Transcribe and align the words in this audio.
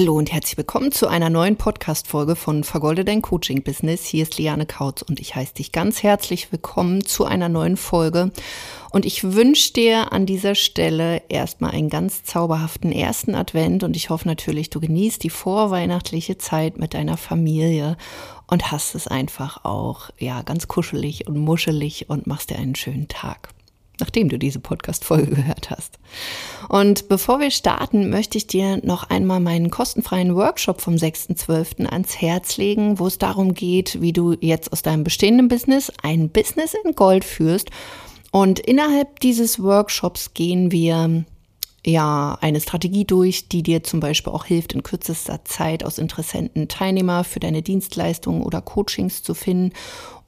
Hallo 0.00 0.16
und 0.16 0.32
herzlich 0.32 0.56
willkommen 0.56 0.92
zu 0.92 1.08
einer 1.08 1.28
neuen 1.28 1.56
Podcast-Folge 1.56 2.34
von 2.34 2.64
Vergolde 2.64 3.04
dein 3.04 3.20
Coaching 3.20 3.62
Business. 3.62 4.06
Hier 4.06 4.22
ist 4.22 4.38
Liane 4.38 4.64
Kautz 4.64 5.02
und 5.02 5.20
ich 5.20 5.36
heiße 5.36 5.52
dich 5.52 5.72
ganz 5.72 6.02
herzlich 6.02 6.50
willkommen 6.50 7.04
zu 7.04 7.26
einer 7.26 7.50
neuen 7.50 7.76
Folge. 7.76 8.30
Und 8.92 9.04
ich 9.04 9.34
wünsche 9.34 9.74
dir 9.74 10.10
an 10.10 10.24
dieser 10.24 10.54
Stelle 10.54 11.20
erstmal 11.28 11.72
einen 11.72 11.90
ganz 11.90 12.24
zauberhaften 12.24 12.92
ersten 12.92 13.34
Advent 13.34 13.82
und 13.82 13.94
ich 13.94 14.08
hoffe 14.08 14.26
natürlich, 14.26 14.70
du 14.70 14.80
genießt 14.80 15.22
die 15.22 15.28
vorweihnachtliche 15.28 16.38
Zeit 16.38 16.78
mit 16.78 16.94
deiner 16.94 17.18
Familie 17.18 17.98
und 18.46 18.72
hast 18.72 18.94
es 18.94 19.06
einfach 19.06 19.66
auch, 19.66 20.08
ja, 20.18 20.40
ganz 20.40 20.66
kuschelig 20.66 21.28
und 21.28 21.36
muschelig 21.36 22.08
und 22.08 22.26
machst 22.26 22.48
dir 22.48 22.56
einen 22.56 22.74
schönen 22.74 23.08
Tag 23.08 23.50
nachdem 24.00 24.28
du 24.28 24.38
diese 24.38 24.60
Podcast-Folge 24.60 25.30
gehört 25.36 25.70
hast. 25.70 25.98
Und 26.68 27.08
bevor 27.08 27.40
wir 27.40 27.50
starten, 27.50 28.10
möchte 28.10 28.38
ich 28.38 28.46
dir 28.46 28.80
noch 28.84 29.10
einmal 29.10 29.40
meinen 29.40 29.70
kostenfreien 29.70 30.34
Workshop 30.34 30.80
vom 30.80 30.94
6.12. 30.94 31.86
ans 31.86 32.20
Herz 32.20 32.56
legen, 32.56 32.98
wo 32.98 33.06
es 33.06 33.18
darum 33.18 33.54
geht, 33.54 34.00
wie 34.00 34.12
du 34.12 34.36
jetzt 34.40 34.72
aus 34.72 34.82
deinem 34.82 35.04
bestehenden 35.04 35.48
Business 35.48 35.92
ein 36.02 36.30
Business 36.30 36.74
in 36.84 36.94
Gold 36.94 37.24
führst. 37.24 37.70
Und 38.32 38.60
innerhalb 38.60 39.20
dieses 39.20 39.62
Workshops 39.62 40.34
gehen 40.34 40.70
wir 40.70 41.24
ja 41.86 42.36
eine 42.40 42.60
Strategie 42.60 43.04
durch, 43.04 43.48
die 43.48 43.62
dir 43.62 43.82
zum 43.82 44.00
Beispiel 44.00 44.32
auch 44.32 44.44
hilft, 44.44 44.72
in 44.72 44.82
kürzester 44.82 45.44
Zeit 45.44 45.84
aus 45.84 45.98
Interessenten 45.98 46.68
Teilnehmer 46.68 47.24
für 47.24 47.40
deine 47.40 47.62
Dienstleistungen 47.62 48.42
oder 48.42 48.60
Coachings 48.60 49.22
zu 49.22 49.34
finden 49.34 49.72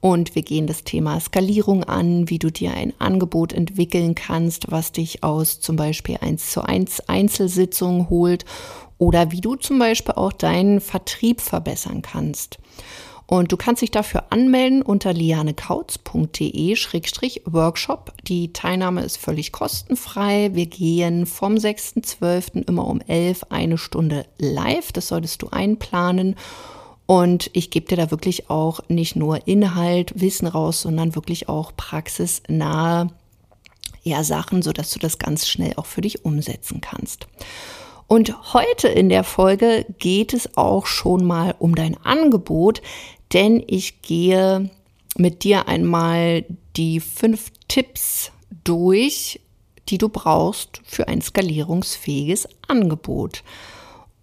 und 0.03 0.35
wir 0.35 0.41
gehen 0.41 0.67
das 0.67 0.83
Thema 0.83 1.17
Skalierung 1.21 1.85
an, 1.85 2.29
wie 2.29 2.37
du 2.37 2.51
dir 2.51 2.73
ein 2.73 2.91
Angebot 2.99 3.53
entwickeln 3.53 4.15
kannst, 4.15 4.69
was 4.69 4.91
dich 4.91 5.23
aus 5.23 5.61
zum 5.61 5.77
Beispiel 5.77 6.17
1 6.19 6.51
zu 6.51 6.61
1 6.61 7.07
Einzelsitzungen 7.07 8.09
holt 8.09 8.43
oder 8.97 9.31
wie 9.31 9.39
du 9.39 9.55
zum 9.55 9.79
Beispiel 9.79 10.15
auch 10.15 10.33
deinen 10.33 10.81
Vertrieb 10.81 11.39
verbessern 11.39 12.01
kannst. 12.01 12.57
Und 13.25 13.51
du 13.51 13.57
kannst 13.57 13.81
dich 13.81 13.91
dafür 13.91 14.31
anmelden 14.31 14.81
unter 14.81 15.13
lianekautz.de-workshop. 15.13 18.13
Die 18.27 18.53
Teilnahme 18.53 19.03
ist 19.03 19.17
völlig 19.17 19.51
kostenfrei. 19.51 20.51
Wir 20.53 20.65
gehen 20.65 21.25
vom 21.25 21.55
6.12. 21.55 22.67
immer 22.67 22.87
um 22.87 23.01
11 23.01 23.45
eine 23.49 23.77
Stunde 23.77 24.25
live. 24.37 24.91
Das 24.91 25.07
solltest 25.07 25.41
du 25.41 25.49
einplanen. 25.49 26.35
Und 27.05 27.49
ich 27.53 27.69
gebe 27.69 27.87
dir 27.87 27.97
da 27.97 28.11
wirklich 28.11 28.49
auch 28.49 28.79
nicht 28.87 29.15
nur 29.15 29.47
Inhalt, 29.47 30.19
Wissen 30.19 30.47
raus, 30.47 30.81
sondern 30.81 31.15
wirklich 31.15 31.49
auch 31.49 31.75
praxisnahe 31.75 33.09
ja, 34.03 34.23
Sachen, 34.23 34.61
sodass 34.61 34.91
du 34.91 34.99
das 34.99 35.17
ganz 35.17 35.47
schnell 35.47 35.73
auch 35.77 35.85
für 35.85 36.01
dich 36.01 36.25
umsetzen 36.25 36.81
kannst. 36.81 37.27
Und 38.07 38.53
heute 38.53 38.87
in 38.87 39.09
der 39.09 39.23
Folge 39.23 39.85
geht 39.99 40.33
es 40.33 40.57
auch 40.57 40.85
schon 40.85 41.25
mal 41.25 41.55
um 41.59 41.75
dein 41.75 41.97
Angebot, 42.03 42.81
denn 43.31 43.63
ich 43.65 44.01
gehe 44.01 44.69
mit 45.17 45.43
dir 45.43 45.67
einmal 45.67 46.45
die 46.75 46.99
fünf 46.99 47.51
Tipps 47.67 48.31
durch, 48.63 49.39
die 49.89 49.97
du 49.97 50.09
brauchst 50.09 50.81
für 50.85 51.07
ein 51.07 51.21
skalierungsfähiges 51.21 52.47
Angebot. 52.67 53.43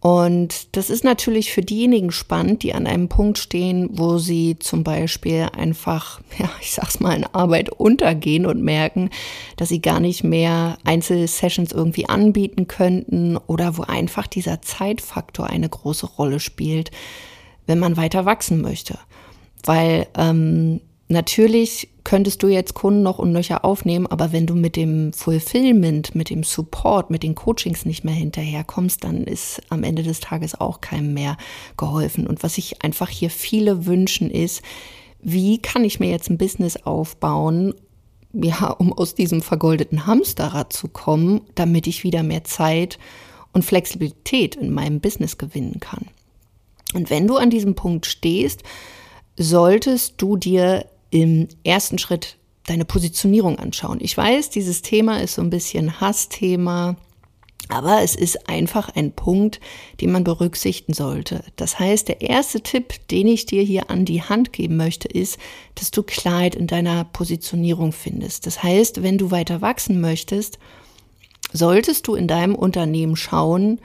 Und 0.00 0.74
das 0.76 0.88
ist 0.88 1.04
natürlich 1.04 1.52
für 1.52 1.60
diejenigen 1.60 2.10
spannend, 2.10 2.62
die 2.62 2.72
an 2.72 2.86
einem 2.86 3.08
Punkt 3.08 3.36
stehen, 3.36 3.90
wo 3.92 4.16
sie 4.16 4.58
zum 4.58 4.82
Beispiel 4.82 5.48
einfach, 5.54 6.20
ja, 6.38 6.50
ich 6.60 6.72
sag's 6.72 7.00
mal, 7.00 7.14
in 7.14 7.24
Arbeit 7.24 7.68
untergehen 7.68 8.46
und 8.46 8.62
merken, 8.62 9.10
dass 9.56 9.68
sie 9.68 9.82
gar 9.82 10.00
nicht 10.00 10.24
mehr 10.24 10.78
Einzelsessions 10.84 11.72
irgendwie 11.72 12.08
anbieten 12.08 12.66
könnten 12.66 13.36
oder 13.36 13.76
wo 13.76 13.82
einfach 13.82 14.26
dieser 14.26 14.62
Zeitfaktor 14.62 15.48
eine 15.48 15.68
große 15.68 16.06
Rolle 16.06 16.40
spielt, 16.40 16.90
wenn 17.66 17.78
man 17.78 17.98
weiter 17.98 18.24
wachsen 18.24 18.62
möchte. 18.62 18.98
Weil 19.64 20.06
ähm, 20.16 20.80
Natürlich 21.10 21.88
könntest 22.04 22.42
du 22.42 22.48
jetzt 22.48 22.74
Kunden 22.74 23.02
noch 23.02 23.18
und 23.18 23.32
nöcher 23.32 23.64
aufnehmen, 23.64 24.06
aber 24.06 24.32
wenn 24.32 24.46
du 24.46 24.54
mit 24.54 24.76
dem 24.76 25.12
Fulfillment, 25.12 26.14
mit 26.14 26.30
dem 26.30 26.42
Support, 26.42 27.10
mit 27.10 27.22
den 27.22 27.34
Coachings 27.34 27.84
nicht 27.84 28.04
mehr 28.04 28.14
hinterherkommst, 28.14 29.04
dann 29.04 29.24
ist 29.24 29.60
am 29.68 29.84
Ende 29.84 30.02
des 30.02 30.20
Tages 30.20 30.58
auch 30.60 30.80
keinem 30.80 31.14
mehr 31.14 31.36
geholfen. 31.76 32.26
Und 32.26 32.42
was 32.42 32.54
sich 32.54 32.82
einfach 32.82 33.08
hier 33.08 33.30
viele 33.30 33.86
wünschen 33.86 34.30
ist, 34.30 34.62
wie 35.22 35.58
kann 35.58 35.84
ich 35.84 36.00
mir 36.00 36.10
jetzt 36.10 36.30
ein 36.30 36.38
Business 36.38 36.76
aufbauen, 36.76 37.74
ja, 38.32 38.70
um 38.70 38.92
aus 38.92 39.14
diesem 39.14 39.42
vergoldeten 39.42 40.06
Hamsterrad 40.06 40.72
zu 40.72 40.88
kommen, 40.88 41.42
damit 41.54 41.86
ich 41.86 42.04
wieder 42.04 42.22
mehr 42.22 42.44
Zeit 42.44 42.98
und 43.52 43.64
Flexibilität 43.64 44.56
in 44.56 44.72
meinem 44.72 45.00
Business 45.00 45.36
gewinnen 45.36 45.80
kann. 45.80 46.06
Und 46.94 47.10
wenn 47.10 47.26
du 47.26 47.36
an 47.36 47.50
diesem 47.50 47.74
Punkt 47.74 48.06
stehst, 48.06 48.62
solltest 49.36 50.14
du 50.18 50.36
dir 50.36 50.86
im 51.10 51.48
ersten 51.64 51.98
Schritt 51.98 52.36
deine 52.66 52.84
Positionierung 52.84 53.58
anschauen. 53.58 53.98
Ich 54.00 54.16
weiß, 54.16 54.50
dieses 54.50 54.82
Thema 54.82 55.20
ist 55.20 55.34
so 55.34 55.42
ein 55.42 55.50
bisschen 55.50 56.00
Hassthema, 56.00 56.96
aber 57.68 58.02
es 58.02 58.14
ist 58.16 58.48
einfach 58.48 58.88
ein 58.94 59.12
Punkt, 59.12 59.60
den 60.00 60.12
man 60.12 60.24
berücksichtigen 60.24 60.94
sollte. 60.94 61.44
Das 61.56 61.78
heißt, 61.78 62.08
der 62.08 62.20
erste 62.20 62.60
Tipp, 62.60 62.94
den 63.08 63.28
ich 63.28 63.46
dir 63.46 63.62
hier 63.62 63.90
an 63.90 64.04
die 64.04 64.22
Hand 64.22 64.52
geben 64.52 64.76
möchte, 64.76 65.08
ist, 65.08 65.38
dass 65.76 65.90
du 65.90 66.02
Klarheit 66.02 66.54
in 66.54 66.66
deiner 66.66 67.04
Positionierung 67.04 67.92
findest. 67.92 68.46
Das 68.46 68.62
heißt, 68.62 69.02
wenn 69.02 69.18
du 69.18 69.30
weiter 69.30 69.60
wachsen 69.60 70.00
möchtest, 70.00 70.58
solltest 71.52 72.06
du 72.08 72.14
in 72.14 72.28
deinem 72.28 72.54
Unternehmen 72.54 73.16
schauen, 73.16 73.80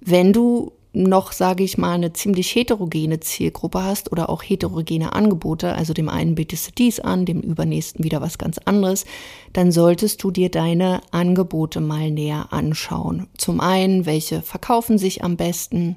wenn 0.00 0.32
du 0.32 0.72
noch, 0.94 1.32
sage 1.32 1.64
ich 1.64 1.76
mal, 1.76 1.92
eine 1.92 2.12
ziemlich 2.12 2.54
heterogene 2.54 3.20
Zielgruppe 3.20 3.82
hast 3.82 4.12
oder 4.12 4.30
auch 4.30 4.42
heterogene 4.42 5.12
Angebote, 5.12 5.74
also 5.74 5.92
dem 5.92 6.08
einen 6.08 6.34
bietest 6.34 6.68
du 6.68 6.72
dies 6.72 7.00
an, 7.00 7.26
dem 7.26 7.40
übernächsten 7.40 8.04
wieder 8.04 8.20
was 8.20 8.38
ganz 8.38 8.58
anderes, 8.58 9.04
dann 9.52 9.72
solltest 9.72 10.22
du 10.22 10.30
dir 10.30 10.50
deine 10.50 11.00
Angebote 11.10 11.80
mal 11.80 12.10
näher 12.10 12.52
anschauen. 12.52 13.26
Zum 13.36 13.60
einen, 13.60 14.06
welche 14.06 14.40
verkaufen 14.42 14.96
sich 14.98 15.24
am 15.24 15.36
besten, 15.36 15.96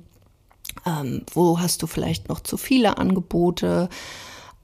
ähm, 0.85 1.21
wo 1.33 1.59
hast 1.59 1.83
du 1.83 1.87
vielleicht 1.87 2.29
noch 2.29 2.39
zu 2.39 2.57
viele 2.57 2.97
Angebote, 2.97 3.89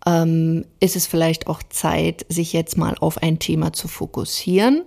ähm, 0.05 0.65
ist 0.79 0.95
es 0.95 1.07
vielleicht 1.07 1.47
auch 1.47 1.61
Zeit, 1.69 2.25
sich 2.27 2.53
jetzt 2.53 2.77
mal 2.77 2.95
auf 2.99 3.21
ein 3.21 3.39
Thema 3.39 3.73
zu 3.73 3.87
fokussieren, 3.87 4.83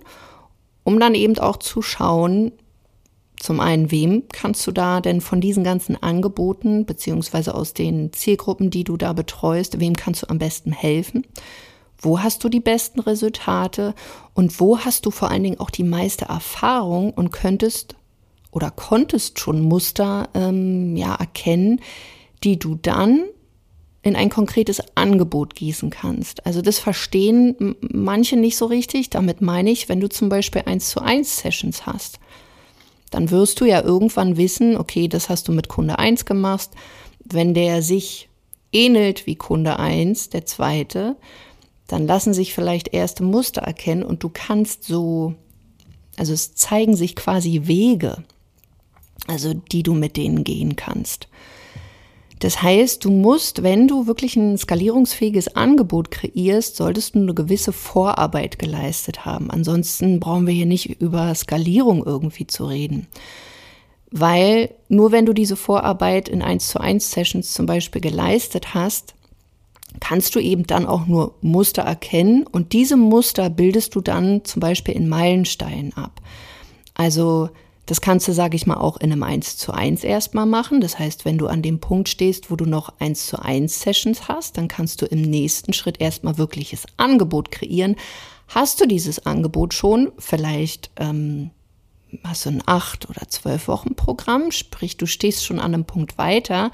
um 0.83 0.99
dann 0.99 1.15
eben 1.15 1.37
auch 1.39 1.57
zu 1.57 1.81
schauen, 1.81 2.51
zum 3.39 3.59
einen, 3.59 3.91
wem 3.91 4.23
kannst 4.31 4.65
du 4.65 4.71
da 4.71 4.99
denn 4.99 5.21
von 5.21 5.41
diesen 5.41 5.63
ganzen 5.63 6.01
Angeboten 6.01 6.85
beziehungsweise 6.85 7.53
aus 7.53 7.73
den 7.73 8.11
Zielgruppen, 8.11 8.71
die 8.71 8.83
du 8.83 8.97
da 8.97 9.13
betreust, 9.13 9.79
wem 9.79 9.95
kannst 9.95 10.23
du 10.23 10.29
am 10.29 10.39
besten 10.39 10.71
helfen? 10.71 11.25
Wo 11.99 12.21
hast 12.21 12.43
du 12.43 12.49
die 12.49 12.59
besten 12.59 12.99
Resultate 12.99 13.93
und 14.33 14.59
wo 14.59 14.79
hast 14.79 15.05
du 15.05 15.11
vor 15.11 15.29
allen 15.29 15.43
Dingen 15.43 15.59
auch 15.59 15.69
die 15.69 15.83
meiste 15.83 16.25
Erfahrung 16.25 17.11
und 17.11 17.31
könntest 17.31 17.95
oder 18.51 18.71
konntest 18.71 19.39
schon 19.39 19.61
Muster 19.61 20.29
ähm, 20.33 20.95
ja 20.95 21.13
erkennen, 21.15 21.81
die 22.43 22.57
du 22.57 22.75
dann 22.75 23.23
in 24.01 24.15
ein 24.15 24.29
konkretes 24.29 24.81
Angebot 24.95 25.53
gießen 25.53 25.89
kannst. 25.89 26.45
Also 26.45 26.61
das 26.61 26.79
verstehen 26.79 27.75
manche 27.81 28.37
nicht 28.37 28.57
so 28.57 28.65
richtig. 28.67 29.09
Damit 29.09 29.41
meine 29.41 29.69
ich, 29.69 29.89
wenn 29.89 29.99
du 29.99 30.07
zum 30.07 30.29
Beispiel 30.29 30.63
eins 30.65 30.89
zu 30.89 31.01
eins 31.01 31.37
Sessions 31.37 31.85
hast 31.85 32.19
dann 33.09 33.31
wirst 33.31 33.61
du 33.61 33.65
ja 33.65 33.81
irgendwann 33.81 34.37
wissen, 34.37 34.77
okay, 34.77 35.07
das 35.07 35.29
hast 35.29 35.47
du 35.47 35.51
mit 35.51 35.67
Kunde 35.67 35.99
1 35.99 36.25
gemacht. 36.25 36.69
Wenn 37.23 37.53
der 37.53 37.81
sich 37.81 38.29
ähnelt 38.71 39.25
wie 39.25 39.35
Kunde 39.35 39.79
1, 39.79 40.29
der 40.29 40.45
zweite, 40.45 41.15
dann 41.87 42.05
lassen 42.05 42.33
sich 42.33 42.53
vielleicht 42.53 42.93
erste 42.93 43.23
Muster 43.23 43.61
erkennen 43.61 44.03
und 44.03 44.23
du 44.23 44.29
kannst 44.29 44.83
so, 44.83 45.35
also 46.17 46.33
es 46.33 46.53
zeigen 46.55 46.95
sich 46.95 47.15
quasi 47.15 47.61
Wege, 47.63 48.23
also 49.27 49.53
die 49.53 49.83
du 49.83 49.93
mit 49.93 50.17
denen 50.17 50.43
gehen 50.43 50.75
kannst. 50.75 51.29
Das 52.39 52.61
heißt, 52.61 53.03
du 53.03 53.09
musst, 53.09 53.63
wenn 53.63 53.87
du 53.87 54.05
wirklich 54.05 54.35
ein 54.35 54.57
skalierungsfähiges 54.57 55.55
Angebot 55.55 56.11
kreierst, 56.11 56.75
solltest 56.75 57.15
du 57.15 57.19
eine 57.19 57.33
gewisse 57.33 57.73
Vorarbeit 57.73 58.59
geleistet 58.59 59.25
haben. 59.25 59.49
Ansonsten 59.49 60.19
brauchen 60.19 60.45
wir 60.45 60.53
hier 60.53 60.67
nicht 60.67 61.01
über 61.01 61.33
Skalierung 61.33 62.05
irgendwie 62.05 62.45
zu 62.45 62.65
reden. 62.65 63.07
Weil 64.11 64.69
nur 64.87 65.11
wenn 65.11 65.25
du 65.25 65.33
diese 65.33 65.55
Vorarbeit 65.55 66.29
in 66.29 66.41
1 66.41 66.67
zu 66.69 66.79
1 66.79 67.11
Sessions 67.11 67.53
zum 67.53 67.65
Beispiel 67.65 68.01
geleistet 68.01 68.73
hast, 68.73 69.15
kannst 69.99 70.35
du 70.35 70.39
eben 70.39 70.67
dann 70.67 70.85
auch 70.85 71.07
nur 71.07 71.35
Muster 71.41 71.81
erkennen 71.81 72.45
und 72.45 72.73
diese 72.73 72.97
Muster 72.97 73.49
bildest 73.49 73.95
du 73.95 74.01
dann 74.01 74.45
zum 74.45 74.59
Beispiel 74.59 74.95
in 74.95 75.09
Meilensteinen 75.09 75.93
ab. 75.93 76.21
Also 76.93 77.49
das 77.87 78.01
kannst 78.01 78.27
du, 78.27 78.33
sage 78.33 78.57
ich 78.57 78.67
mal, 78.67 78.75
auch 78.75 78.97
in 78.97 79.11
einem 79.11 79.23
1 79.23 79.57
zu 79.57 79.73
1 79.73 80.03
erstmal 80.03 80.45
machen. 80.45 80.81
Das 80.81 80.99
heißt, 80.99 81.23
wenn 81.23 81.37
du 81.37 81.47
an 81.47 81.61
dem 81.61 81.79
Punkt 81.79 82.09
stehst, 82.09 82.51
wo 82.51 82.57
du 82.57 82.65
noch 82.65 82.93
1 82.99 83.27
zu 83.27 83.41
1 83.41 83.79
Sessions 83.79 84.27
hast, 84.27 84.57
dann 84.57 84.67
kannst 84.67 85.01
du 85.01 85.05
im 85.05 85.21
nächsten 85.21 85.71
Schritt 85.71 86.01
erstmal 86.01 86.37
wirkliches 86.37 86.85
Angebot 86.97 87.49
kreieren. 87.49 87.95
Hast 88.49 88.81
du 88.81 88.87
dieses 88.87 89.25
Angebot 89.25 89.73
schon, 89.73 90.11
vielleicht 90.17 90.91
ähm, 90.97 91.51
hast 92.25 92.45
du 92.45 92.49
ein 92.49 92.63
acht 92.65 93.09
oder 93.09 93.29
zwölf 93.29 93.69
Wochen 93.69 93.95
Programm, 93.95 94.51
sprich 94.51 94.97
du 94.97 95.05
stehst 95.05 95.45
schon 95.45 95.59
an 95.59 95.73
einem 95.73 95.85
Punkt 95.85 96.17
weiter, 96.17 96.71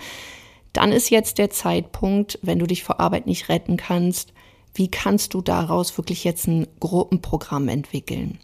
dann 0.73 0.91
ist 0.91 1.11
jetzt 1.11 1.37
der 1.37 1.51
Zeitpunkt, 1.51 2.39
wenn 2.41 2.57
du 2.57 2.65
dich 2.65 2.83
vor 2.83 2.99
Arbeit 2.99 3.27
nicht 3.27 3.49
retten 3.49 3.77
kannst, 3.77 4.33
wie 4.73 4.89
kannst 4.89 5.35
du 5.35 5.41
daraus 5.41 5.95
wirklich 5.95 6.23
jetzt 6.23 6.47
ein 6.47 6.67
Gruppenprogramm 6.79 7.67
entwickeln? 7.67 8.39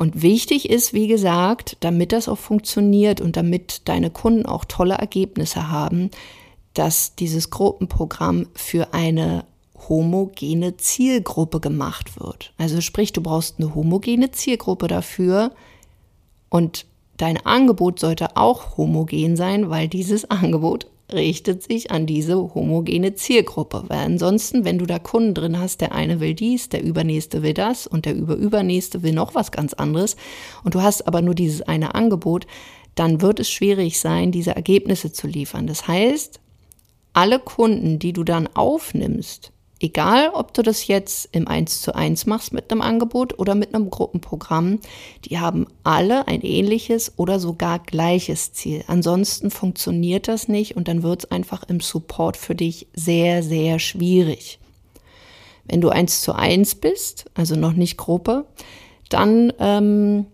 Und 0.00 0.22
wichtig 0.22 0.70
ist, 0.70 0.94
wie 0.94 1.08
gesagt, 1.08 1.76
damit 1.80 2.12
das 2.12 2.26
auch 2.26 2.38
funktioniert 2.38 3.20
und 3.20 3.36
damit 3.36 3.82
deine 3.86 4.08
Kunden 4.08 4.46
auch 4.46 4.64
tolle 4.64 4.94
Ergebnisse 4.94 5.70
haben, 5.70 6.10
dass 6.72 7.16
dieses 7.16 7.50
Gruppenprogramm 7.50 8.46
für 8.54 8.94
eine 8.94 9.44
homogene 9.90 10.78
Zielgruppe 10.78 11.60
gemacht 11.60 12.18
wird. 12.18 12.54
Also 12.56 12.80
sprich, 12.80 13.12
du 13.12 13.20
brauchst 13.20 13.56
eine 13.58 13.74
homogene 13.74 14.30
Zielgruppe 14.30 14.88
dafür 14.88 15.52
und 16.48 16.86
dein 17.18 17.36
Angebot 17.44 18.00
sollte 18.00 18.38
auch 18.38 18.78
homogen 18.78 19.36
sein, 19.36 19.68
weil 19.68 19.86
dieses 19.86 20.24
Angebot 20.30 20.86
richtet 21.12 21.62
sich 21.62 21.90
an 21.90 22.06
diese 22.06 22.36
homogene 22.54 23.14
Zielgruppe. 23.14 23.84
Weil 23.88 23.98
ansonsten, 23.98 24.64
wenn 24.64 24.78
du 24.78 24.86
da 24.86 24.98
Kunden 24.98 25.34
drin 25.34 25.58
hast, 25.58 25.80
der 25.80 25.92
eine 25.92 26.20
will 26.20 26.34
dies, 26.34 26.68
der 26.68 26.82
übernächste 26.82 27.42
will 27.42 27.54
das 27.54 27.86
und 27.86 28.06
der 28.06 28.14
überübernächste 28.14 29.02
will 29.02 29.12
noch 29.12 29.34
was 29.34 29.52
ganz 29.52 29.74
anderes 29.74 30.16
und 30.64 30.74
du 30.74 30.82
hast 30.82 31.06
aber 31.06 31.22
nur 31.22 31.34
dieses 31.34 31.62
eine 31.62 31.94
Angebot, 31.94 32.46
dann 32.94 33.20
wird 33.20 33.40
es 33.40 33.50
schwierig 33.50 34.00
sein, 34.00 34.32
diese 34.32 34.54
Ergebnisse 34.54 35.12
zu 35.12 35.26
liefern. 35.26 35.66
Das 35.66 35.88
heißt, 35.88 36.40
alle 37.12 37.38
Kunden, 37.38 37.98
die 37.98 38.12
du 38.12 38.24
dann 38.24 38.48
aufnimmst, 38.48 39.52
egal 39.80 40.30
ob 40.32 40.54
du 40.54 40.62
das 40.62 40.86
jetzt 40.86 41.28
im 41.32 41.48
1 41.48 41.80
zu 41.80 41.94
1 41.94 42.26
machst 42.26 42.52
mit 42.52 42.70
einem 42.70 42.82
Angebot 42.82 43.38
oder 43.38 43.54
mit 43.54 43.74
einem 43.74 43.90
Gruppenprogramm, 43.90 44.78
die 45.24 45.38
haben 45.38 45.66
alle 45.82 46.28
ein 46.28 46.42
ähnliches 46.42 47.14
oder 47.16 47.40
sogar 47.40 47.78
gleiches 47.78 48.52
Ziel. 48.52 48.84
Ansonsten 48.86 49.50
funktioniert 49.50 50.28
das 50.28 50.48
nicht 50.48 50.76
und 50.76 50.86
dann 50.86 51.02
wird 51.02 51.24
es 51.24 51.30
einfach 51.30 51.64
im 51.68 51.80
Support 51.80 52.36
für 52.36 52.54
dich 52.54 52.86
sehr, 52.94 53.42
sehr 53.42 53.78
schwierig. 53.78 54.58
Wenn 55.64 55.80
du 55.80 55.88
1 55.88 56.20
zu 56.22 56.34
1 56.34 56.76
bist, 56.76 57.26
also 57.34 57.56
noch 57.56 57.72
nicht 57.72 57.96
Gruppe, 57.96 58.44
dann 59.08 59.52
ähm, 59.58 60.26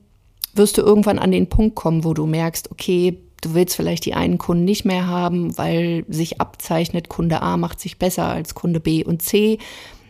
wirst 0.54 0.78
du 0.78 0.82
irgendwann 0.82 1.19
an 1.19 1.31
den 1.31 1.49
Punkt 1.49 1.76
kommen, 1.76 2.04
wo 2.04 2.14
du 2.14 2.26
merkst, 2.26 2.70
okay, 2.70 3.19
Du 3.46 3.54
willst 3.54 3.76
vielleicht 3.76 4.04
die 4.06 4.14
einen 4.14 4.38
Kunden 4.38 4.64
nicht 4.64 4.84
mehr 4.84 5.06
haben, 5.06 5.56
weil 5.56 6.04
sich 6.08 6.40
abzeichnet, 6.40 7.08
Kunde 7.08 7.43
A 7.43 7.56
macht 7.56 7.78
sich 7.78 7.96
besser 7.96 8.25
als 8.26 8.56
Kunde 8.56 8.81
B 8.81 9.04
und 9.04 9.22
C. 9.22 9.58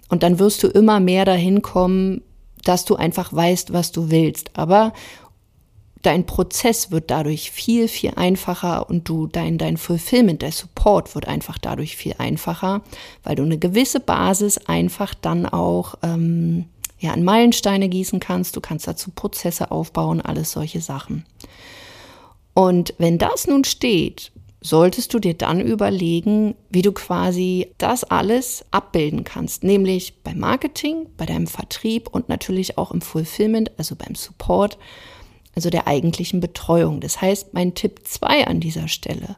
Und 0.09 0.23
dann 0.23 0.39
wirst 0.39 0.63
du 0.63 0.69
immer 0.69 1.01
mehr 1.01 1.27
dahin 1.27 1.61
kommen, 1.61 2.23
dass 2.65 2.87
du 2.87 2.97
einfach 2.97 3.35
weißt, 3.35 3.75
was 3.75 3.93
du 3.93 4.11
willst. 4.11 4.57
Aber 4.57 4.95
dein 6.01 6.25
Prozess 6.25 6.91
wird 6.91 7.11
dadurch 7.11 7.51
viel, 7.51 7.89
viel 7.89 8.13
einfacher 8.17 8.89
und 8.89 9.07
du, 9.07 9.27
dein, 9.27 9.59
dein 9.59 9.77
Fulfillment, 9.77 10.41
der 10.41 10.53
Support 10.53 11.15
wird 11.15 11.29
einfach 11.29 11.59
dadurch 11.59 11.95
viel 11.97 12.15
einfacher, 12.17 12.81
weil 13.23 13.37
du 13.37 13.43
eine 13.43 13.59
gewisse 13.59 14.01
Basis 14.01 14.57
einfach 14.67 15.13
dann 15.13 15.45
auch 15.45 15.97
ähm, 16.03 16.65
ja, 16.99 17.13
an 17.13 17.23
Meilensteine 17.23 17.91
gießen 17.91 18.19
kannst. 18.19 18.57
Du 18.57 18.63
kannst 18.63 18.89
dazu 18.89 19.11
Prozesse 19.11 19.71
aufbauen, 19.71 20.23
alles 20.23 20.53
solche 20.53 20.81
Sachen. 20.81 21.27
Und 22.57 22.95
wenn 22.97 23.19
das 23.19 23.47
nun 23.47 23.65
steht, 23.65 24.33
solltest 24.63 25.13
du 25.13 25.19
dir 25.19 25.35
dann 25.35 25.61
überlegen, 25.61 26.55
wie 26.71 26.81
du 26.81 26.93
quasi 26.93 27.71
das 27.77 28.03
alles 28.03 28.65
abbilden 28.71 29.25
kannst, 29.25 29.63
nämlich 29.63 30.23
beim 30.23 30.39
Marketing, 30.39 31.07
bei 31.19 31.27
deinem 31.27 31.49
Vertrieb 31.49 32.09
und 32.09 32.31
natürlich 32.31 32.79
auch 32.79 32.93
im 32.93 33.03
Fulfillment, 33.03 33.73
also 33.77 33.95
beim 33.95 34.15
Support, 34.15 34.79
also 35.55 35.69
der 35.69 35.87
eigentlichen 35.87 36.41
Betreuung. 36.41 37.01
Das 37.01 37.21
heißt, 37.21 37.53
mein 37.53 37.75
Tipp 37.75 38.01
2 38.05 38.47
an 38.47 38.61
dieser 38.61 38.89
Stelle, 38.89 39.37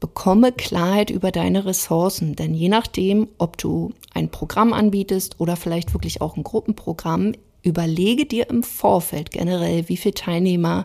bekomme 0.00 0.50
Klarheit 0.50 1.10
über 1.10 1.32
deine 1.32 1.66
Ressourcen, 1.66 2.36
denn 2.36 2.54
je 2.54 2.70
nachdem, 2.70 3.28
ob 3.36 3.58
du 3.58 3.92
ein 4.14 4.30
Programm 4.30 4.72
anbietest 4.72 5.40
oder 5.40 5.56
vielleicht 5.56 5.92
wirklich 5.92 6.22
auch 6.22 6.38
ein 6.38 6.42
Gruppenprogramm, 6.42 7.32
überlege 7.66 8.26
dir 8.26 8.48
im 8.48 8.62
Vorfeld 8.62 9.30
generell, 9.30 9.88
wie 9.88 9.96
viele 9.96 10.14
Teilnehmer 10.14 10.84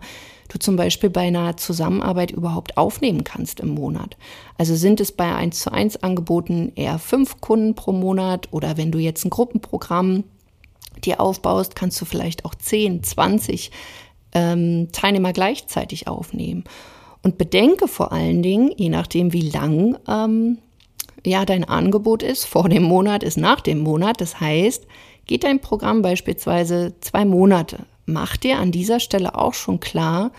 du 0.50 0.60
zum 0.60 0.75
Beispiel 0.75 1.10
bei 1.10 1.22
einer 1.22 1.56
Zusammenarbeit 1.57 2.31
überhaupt 2.31 2.78
aufnehmen 2.78 3.24
kannst 3.24 3.60
im 3.62 3.69
Monat. 3.69 4.18
Also 4.57 4.75
sind 4.75 5.00
es 5.00 5.12
bei 5.12 5.33
1 5.33 5.60
zu 5.60 5.72
1 5.72 6.04
Angeboten 6.04 6.74
eher 6.75 7.00
fünf 7.00 7.39
Kunden 7.39 7.75
pro 7.75 7.94
Monat 7.94 8.50
oder 8.51 8.78
wenn 8.78 8.92
du 8.92 9.00
jetzt 9.00 9.25
ein 9.25 9.30
Gruppenprogramm 9.30 10.25
dir 11.06 11.22
aufbaust, 11.22 11.75
kannst 11.75 12.00
du 12.01 12.06
vielleicht 12.06 12.45
auch 12.45 12.54
10, 12.54 13.04
20 13.04 13.72
ähm, 14.33 14.89
Teilnehmer 14.92 15.33
gleichzeitig 15.33 16.07
aufnehmen. 16.07 16.66
Und 17.24 17.38
bedenke 17.38 17.88
vor 17.88 18.12
allen 18.12 18.44
Dingen, 18.44 18.72
je 18.75 18.89
nachdem 18.89 19.31
wie 19.31 19.50
lang 19.50 19.98
ähm, 20.07 20.57
ja 21.25 21.45
dein 21.45 21.63
Angebot 21.63 22.24
ist, 22.24 22.45
vor 22.45 22.68
dem 22.68 22.83
Monat 22.83 23.24
ist 23.24 23.38
nach 23.38 23.62
dem 23.62 23.80
Monat. 23.80 24.19
Das 24.19 24.39
heißt, 24.39 24.86
geht 25.25 25.44
dein 25.44 25.59
Programm 25.59 26.01
beispielsweise 26.01 26.94
zwei 27.01 27.25
Monate, 27.25 27.85
mach 28.06 28.38
dir 28.38 28.59
an 28.59 28.71
dieser 28.71 29.00
Stelle 29.00 29.35
auch 29.35 29.53
schon 29.53 29.79
klar, 29.79 30.31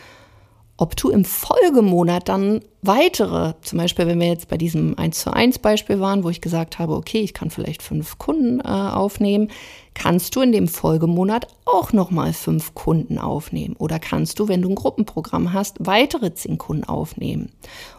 ob 0.77 0.97
du 0.97 1.11
im 1.11 1.25
Folgemonat 1.25 2.29
dann 2.29 2.61
weitere, 2.81 3.55
zum 3.63 3.79
Beispiel 3.79 4.07
wenn 4.07 4.19
wir 4.19 4.27
jetzt 4.27 4.49
bei 4.49 4.57
diesem 4.57 4.99
1 4.99 5.21
zu 5.21 5.33
1 5.33 5.61
Beispiel 5.61 6.01
waren, 6.01 6.25
wo 6.25 6.31
ich 6.31 6.41
gesagt 6.41 6.79
habe, 6.79 6.95
okay, 6.95 7.21
ich 7.21 7.35
kann 7.35 7.51
vielleicht 7.51 7.83
fünf 7.83 8.19
Kunden 8.19 8.61
äh, 8.61 8.65
aufnehmen, 8.65 9.49
kannst 9.95 10.35
du 10.35 10.41
in 10.41 10.51
dem 10.51 10.67
Folgemonat 10.67 11.47
auch 11.67 11.93
nochmal 11.93 12.33
fünf 12.33 12.75
Kunden 12.75 13.19
aufnehmen. 13.19 13.77
Oder 13.79 14.01
kannst 14.01 14.39
du, 14.39 14.49
wenn 14.49 14.63
du 14.63 14.71
ein 14.71 14.75
Gruppenprogramm 14.75 15.53
hast, 15.53 15.77
weitere 15.79 16.35
zehn 16.35 16.59
Kunden 16.59 16.85
aufnehmen. 16.85 17.53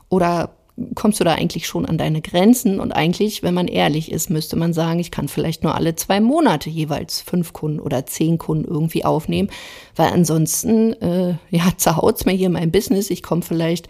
Oder 0.09 0.49
kommst 0.95 1.19
du 1.19 1.23
da 1.23 1.33
eigentlich 1.35 1.67
schon 1.67 1.85
an 1.85 1.97
deine 1.97 2.21
Grenzen. 2.21 2.79
Und 2.79 2.91
eigentlich, 2.91 3.43
wenn 3.43 3.53
man 3.53 3.67
ehrlich 3.67 4.11
ist, 4.11 4.29
müsste 4.29 4.55
man 4.55 4.73
sagen, 4.73 4.99
ich 4.99 5.11
kann 5.11 5.27
vielleicht 5.27 5.63
nur 5.63 5.75
alle 5.75 5.95
zwei 5.95 6.19
Monate 6.19 6.69
jeweils 6.69 7.21
fünf 7.21 7.53
Kunden 7.53 7.79
oder 7.79 8.05
zehn 8.05 8.37
Kunden 8.37 8.65
irgendwie 8.65 9.05
aufnehmen, 9.05 9.49
weil 9.95 10.11
ansonsten, 10.11 10.93
äh, 10.93 11.35
ja, 11.49 11.71
zerhaut's 11.77 12.25
mir 12.25 12.33
hier 12.33 12.49
mein 12.49 12.71
Business. 12.71 13.09
Ich 13.09 13.23
komme 13.23 13.43
vielleicht 13.43 13.87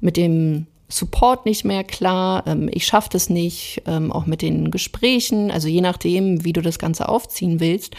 mit 0.00 0.16
dem 0.16 0.66
Support 0.88 1.46
nicht 1.46 1.64
mehr 1.64 1.82
klar, 1.82 2.44
ähm, 2.46 2.68
ich 2.70 2.86
schaffe 2.86 3.08
das 3.10 3.30
nicht, 3.30 3.82
ähm, 3.86 4.12
auch 4.12 4.26
mit 4.26 4.42
den 4.42 4.70
Gesprächen, 4.70 5.50
also 5.50 5.66
je 5.66 5.80
nachdem, 5.80 6.44
wie 6.44 6.52
du 6.52 6.60
das 6.60 6.78
Ganze 6.78 7.08
aufziehen 7.08 7.58
willst. 7.58 7.94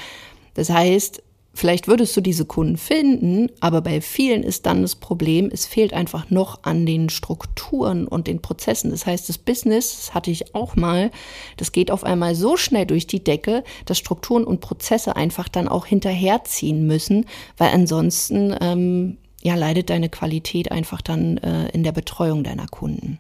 Das 0.54 0.70
heißt, 0.70 1.22
Vielleicht 1.58 1.88
würdest 1.88 2.16
du 2.18 2.22
diese 2.22 2.44
Kunden 2.44 2.76
finden, 2.76 3.50
aber 3.62 3.80
bei 3.80 4.02
vielen 4.02 4.44
ist 4.44 4.66
dann 4.66 4.82
das 4.82 4.96
Problem, 4.96 5.50
es 5.54 5.66
fehlt 5.66 5.94
einfach 5.94 6.30
noch 6.30 6.60
an 6.64 6.86
den 6.86 7.10
Strukturen 7.10 8.10
und 8.10 8.28
den 8.28 8.42
Prozessen. 8.42 8.92
Das 8.92 9.06
heißt, 9.06 9.30
das 9.30 9.38
Business, 9.38 9.96
das 9.96 10.14
hatte 10.14 10.32
ich 10.32 10.54
auch 10.54 10.76
mal, 10.76 11.12
das 11.56 11.72
geht 11.72 11.92
auf 11.92 12.04
einmal 12.04 12.36
so 12.36 12.58
schnell 12.58 12.86
durch 12.86 13.08
die 13.08 13.24
Decke, 13.24 13.64
dass 13.86 13.98
Strukturen 13.98 14.44
und 14.44 14.60
Prozesse 14.60 15.16
einfach 15.16 15.48
dann 15.48 15.70
auch 15.70 15.86
hinterherziehen 15.86 16.86
müssen, 16.86 17.26
weil 17.58 17.70
ansonsten 17.70 18.54
ähm, 18.60 19.18
ja, 19.42 19.56
leidet 19.56 19.90
deine 19.90 20.10
Qualität 20.10 20.74
einfach 20.74 21.02
dann 21.02 21.38
äh, 21.38 21.70
in 21.70 21.84
der 21.84 21.94
Betreuung 21.94 22.44
deiner 22.44 22.68
Kunden. 22.68 23.18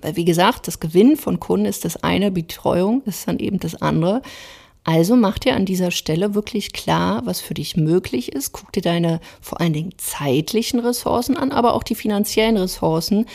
Weil 0.00 0.14
wie 0.14 0.24
gesagt, 0.24 0.68
das 0.68 0.78
Gewinnen 0.78 1.16
von 1.16 1.40
Kunden 1.40 1.66
ist 1.66 1.84
das 1.84 2.04
eine, 2.04 2.30
Betreuung 2.30 3.02
ist 3.04 3.26
dann 3.26 3.40
eben 3.40 3.58
das 3.58 3.82
andere. 3.82 4.22
Also 4.88 5.16
mach 5.16 5.38
dir 5.38 5.54
an 5.54 5.66
dieser 5.66 5.90
Stelle 5.90 6.34
wirklich 6.34 6.72
klar, 6.72 7.20
was 7.26 7.42
für 7.42 7.52
dich 7.52 7.76
möglich 7.76 8.32
ist. 8.32 8.52
Guck 8.52 8.72
dir 8.72 8.80
deine 8.80 9.20
vor 9.38 9.60
allen 9.60 9.74
Dingen 9.74 9.92
zeitlichen 9.98 10.80
Ressourcen 10.80 11.36
an, 11.36 11.52
aber 11.52 11.74
auch 11.74 11.82
die 11.82 11.94
finanziellen 11.94 12.56
Ressourcen. 12.56 13.26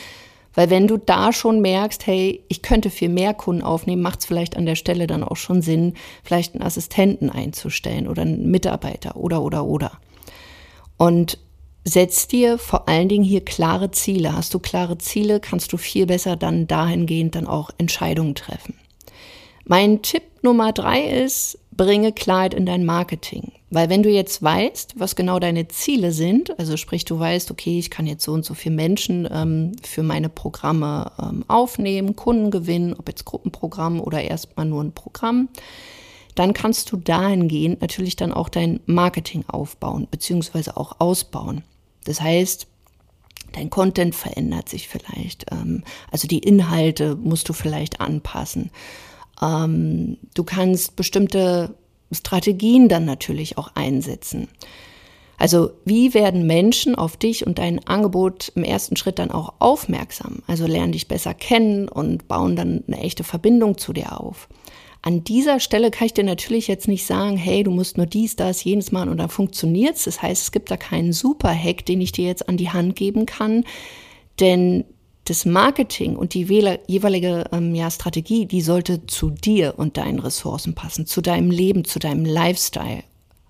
Weil 0.56 0.72
wenn 0.72 0.88
du 0.88 0.98
da 0.98 1.32
schon 1.32 1.62
merkst, 1.62 2.08
hey, 2.08 2.44
ich 2.48 2.64
könnte 2.64 2.90
viel 2.90 3.10
mehr 3.10 3.36
Kunden 3.36 3.62
aufnehmen, 3.62 4.02
macht 4.02 4.22
es 4.22 4.26
vielleicht 4.26 4.58
an 4.58 4.66
der 4.66 4.76
Stelle 4.76 5.06
dann 5.06 5.24
auch 5.24 5.36
schon 5.36 5.62
Sinn, 5.62 5.94
vielleicht 6.24 6.56
einen 6.56 6.64
Assistenten 6.64 7.30
einzustellen 7.30 8.08
oder 8.08 8.24
einen 8.24 8.50
Mitarbeiter 8.50 9.16
oder 9.16 9.44
oder 9.44 9.64
oder. 9.64 10.00
Und 10.98 11.38
setz 11.84 12.28
dir 12.28 12.58
vor 12.58 12.90
allen 12.90 13.10
Dingen 13.10 13.24
hier 13.24 13.46
klare 13.46 13.92
Ziele. 13.92 14.36
Hast 14.36 14.56
du 14.56 14.60
klare 14.60 14.98
Ziele, 14.98 15.40
kannst 15.40 15.72
du 15.72 15.78
viel 15.78 16.08
besser 16.08 16.36
dann 16.36 16.66
dahingehend 16.66 17.36
dann 17.36 17.46
auch 17.46 17.70
Entscheidungen 17.78 18.34
treffen. 18.34 18.74
Mein 19.66 20.02
Tipp 20.02 20.24
Nummer 20.42 20.74
drei 20.74 21.04
ist, 21.04 21.58
bringe 21.72 22.12
Klarheit 22.12 22.54
in 22.54 22.66
dein 22.66 22.86
Marketing. 22.86 23.54
Weil 23.70 23.90
wenn 23.90 24.04
du 24.04 24.10
jetzt 24.10 24.44
weißt, 24.44 25.00
was 25.00 25.16
genau 25.16 25.40
deine 25.40 25.68
Ziele 25.68 26.12
sind, 26.12 26.60
also 26.60 26.78
sprich, 26.78 27.06
du 27.06 27.18
weißt, 27.18 27.50
okay, 27.50 27.80
ich 27.80 27.90
kann 27.90 28.06
jetzt 28.06 28.24
so 28.24 28.34
und 28.34 28.46
so 28.46 28.54
viele 28.54 28.76
Menschen 28.76 29.28
ähm, 29.32 29.72
für 29.82 30.04
meine 30.04 30.30
Programme 30.30 31.12
ähm, 31.20 31.44
aufnehmen, 31.48 32.16
Kunden 32.16 32.52
gewinnen, 32.52 32.94
ob 32.94 33.08
jetzt 33.08 33.26
Gruppenprogramm 33.26 34.00
oder 34.00 34.22
erstmal 34.22 34.68
nur 34.68 34.84
ein 34.84 34.92
Programm, 34.92 35.50
dann 36.36 36.54
kannst 36.54 36.92
du 36.92 36.98
dahingehend 36.98 37.82
natürlich 37.82 38.16
dann 38.16 38.34
auch 38.34 38.50
dein 38.50 38.80
Marketing 38.86 39.46
aufbauen, 39.48 40.08
beziehungsweise 40.12 40.78
auch 40.78 41.00
ausbauen. 41.00 41.64
Das 42.06 42.22
heißt, 42.22 42.68
dein 43.54 43.70
Content 43.70 44.14
verändert 44.14 44.70
sich 44.70 44.88
vielleicht. 44.88 45.52
Ähm, 45.52 45.84
also 46.12 46.28
die 46.28 46.40
Inhalte 46.40 47.16
musst 47.16 47.50
du 47.50 47.54
vielleicht 47.54 48.02
anpassen. 48.02 48.70
Ähm, 49.44 50.18
du 50.34 50.44
kannst 50.44 50.96
bestimmte 50.96 51.76
Strategien 52.12 52.88
dann 52.88 53.06
natürlich 53.06 53.58
auch 53.58 53.72
einsetzen. 53.76 54.48
Also 55.38 55.72
wie 55.84 56.14
werden 56.14 56.48
Menschen 56.48 56.96
auf 56.96 57.18
dich 57.18 57.46
und 57.46 57.58
dein 57.58 57.86
Angebot 57.86 58.52
im 58.56 58.64
ersten 58.64 58.96
Schritt 58.96 59.20
dann 59.20 59.32
auch 59.32 59.54
aufmerksam? 59.60 60.44
Also 60.48 60.68
lernen 60.68 60.94
dich 60.94 61.08
besser 61.08 61.34
kennen 61.34 61.90
und 61.90 62.28
bauen 62.28 62.56
dann 62.56 62.84
eine 62.88 63.00
echte 63.00 63.24
Verbindung 63.24 63.78
zu 63.78 63.94
dir 63.94 64.20
auf. 64.22 64.48
An 65.02 65.26
dieser 65.26 65.60
Stelle 65.60 65.92
kann 65.92 66.06
ich 66.06 66.14
dir 66.14 66.24
natürlich 66.24 66.70
jetzt 66.70 66.88
nicht 66.88 67.06
sagen, 67.06 67.36
hey, 67.36 67.64
du 67.64 67.72
musst 67.72 67.98
nur 67.98 68.06
dies, 68.06 68.38
das, 68.38 68.64
jenes 68.64 68.94
machen 68.94 69.10
und 69.10 69.18
dann 69.18 69.28
funktioniert's. 69.28 70.06
Das 70.06 70.22
heißt, 70.22 70.44
es 70.44 70.52
gibt 70.54 70.72
da 70.72 70.78
keinen 70.78 71.12
Super-Hack, 71.12 71.86
den 71.86 72.00
ich 72.00 72.14
dir 72.14 72.26
jetzt 72.26 72.48
an 72.48 72.56
die 72.56 72.70
Hand 72.70 72.96
geben 72.96 73.26
kann, 73.26 73.66
denn 74.40 74.86
das 75.26 75.46
Marketing 75.46 76.16
und 76.16 76.34
die 76.34 76.44
jeweilige 76.44 77.46
ähm, 77.52 77.74
ja, 77.76 77.90
Strategie, 77.90 78.46
die 78.46 78.62
sollte 78.62 79.06
zu 79.08 79.30
dir 79.30 79.76
und 79.78 79.98
deinen 79.98 80.20
Ressourcen 80.20 80.76
passen, 80.76 81.06
zu 81.06 81.22
deinem 81.22 81.50
Leben, 81.50 81.86
zu 81.86 82.00
deinem 82.00 82.26
Lifestyle. 82.26 83.04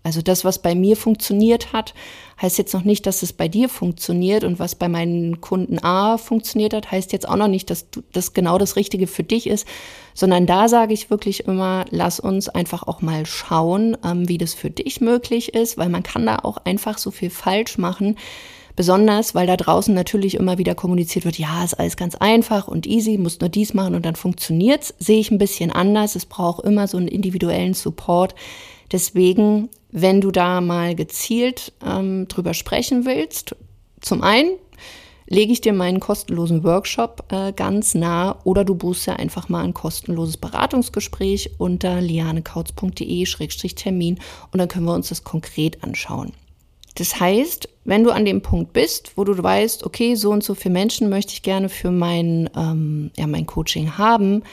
Also 0.03 0.21
das, 0.21 0.43
was 0.43 0.61
bei 0.61 0.75
mir 0.75 0.97
funktioniert 0.97 1.71
hat, 1.71 1.93
heißt 2.41 2.57
jetzt 2.57 2.73
noch 2.73 2.83
nicht, 2.83 3.05
dass 3.05 3.23
es 3.23 3.31
bei 3.31 3.47
dir 3.47 3.69
funktioniert 3.69 4.43
und 4.43 4.59
was 4.59 4.75
bei 4.75 4.89
meinen 4.89 5.39
Kunden 5.39 5.81
A 5.81 6.17
funktioniert 6.17 6.73
hat, 6.73 6.91
heißt 6.91 7.13
jetzt 7.13 7.27
auch 7.27 7.37
noch 7.37 7.47
nicht, 7.47 7.69
dass 7.69 7.85
das 8.11 8.33
genau 8.33 8.57
das 8.57 8.75
Richtige 8.75 9.07
für 9.07 9.23
dich 9.23 9.47
ist, 9.47 9.65
sondern 10.13 10.45
da 10.45 10.67
sage 10.67 10.93
ich 10.93 11.09
wirklich 11.09 11.47
immer, 11.47 11.85
lass 11.89 12.19
uns 12.19 12.49
einfach 12.49 12.83
auch 12.83 13.01
mal 13.01 13.25
schauen, 13.25 13.97
ähm, 14.03 14.27
wie 14.27 14.37
das 14.37 14.53
für 14.53 14.69
dich 14.69 14.99
möglich 14.99 15.53
ist, 15.53 15.77
weil 15.77 15.89
man 15.89 16.03
kann 16.03 16.25
da 16.25 16.39
auch 16.39 16.57
einfach 16.57 16.97
so 16.97 17.09
viel 17.09 17.29
falsch 17.29 17.77
machen. 17.77 18.17
Besonders, 18.75 19.35
weil 19.35 19.45
da 19.45 19.55
draußen 19.55 19.93
natürlich 19.93 20.33
immer 20.35 20.57
wieder 20.57 20.73
kommuniziert 20.73 21.25
wird, 21.25 21.37
ja, 21.37 21.63
ist 21.63 21.75
alles 21.75 21.95
ganz 21.95 22.15
einfach 22.15 22.67
und 22.67 22.87
easy, 22.87 23.19
musst 23.19 23.41
nur 23.41 23.49
dies 23.49 23.75
machen 23.75 23.93
und 23.93 24.03
dann 24.05 24.15
funktioniert's. 24.15 24.95
Sehe 24.97 25.19
ich 25.19 25.29
ein 25.29 25.37
bisschen 25.37 25.71
anders. 25.71 26.15
Es 26.15 26.25
braucht 26.25 26.65
immer 26.65 26.87
so 26.87 26.97
einen 26.97 27.07
individuellen 27.07 27.75
Support. 27.75 28.33
Deswegen, 28.91 29.69
wenn 29.91 30.21
du 30.21 30.31
da 30.31 30.59
mal 30.59 30.95
gezielt 30.95 31.71
ähm, 31.85 32.27
drüber 32.27 32.55
sprechen 32.55 33.05
willst, 33.05 33.55
zum 34.01 34.23
einen 34.23 34.57
lege 35.27 35.53
ich 35.53 35.61
dir 35.61 35.73
meinen 35.73 35.99
kostenlosen 35.99 36.63
Workshop 36.63 37.25
äh, 37.31 37.53
ganz 37.53 37.93
nah 37.95 38.37
oder 38.43 38.63
du 38.65 38.75
buchst 38.75 39.07
ja 39.07 39.15
einfach 39.15 39.49
mal 39.49 39.63
ein 39.63 39.73
kostenloses 39.73 40.37
Beratungsgespräch 40.37 41.55
unter 41.57 41.99
lianekautz.de-termin 42.01 44.19
und 44.51 44.59
dann 44.59 44.67
können 44.67 44.85
wir 44.85 44.93
uns 44.93 45.09
das 45.09 45.23
konkret 45.23 45.83
anschauen. 45.83 46.33
Das 46.95 47.19
heißt, 47.19 47.69
wenn 47.85 48.03
du 48.03 48.11
an 48.11 48.25
dem 48.25 48.41
Punkt 48.41 48.73
bist, 48.73 49.13
wo 49.15 49.23
du 49.23 49.41
weißt, 49.41 49.83
okay, 49.85 50.15
so 50.15 50.29
und 50.29 50.43
so 50.43 50.53
viele 50.53 50.73
Menschen 50.73 51.09
möchte 51.09 51.33
ich 51.33 51.41
gerne 51.41 51.69
für 51.69 51.91
mein, 51.91 52.49
ähm, 52.55 53.11
ja, 53.17 53.27
mein 53.27 53.45
Coaching 53.45 53.97
haben, 53.97 54.43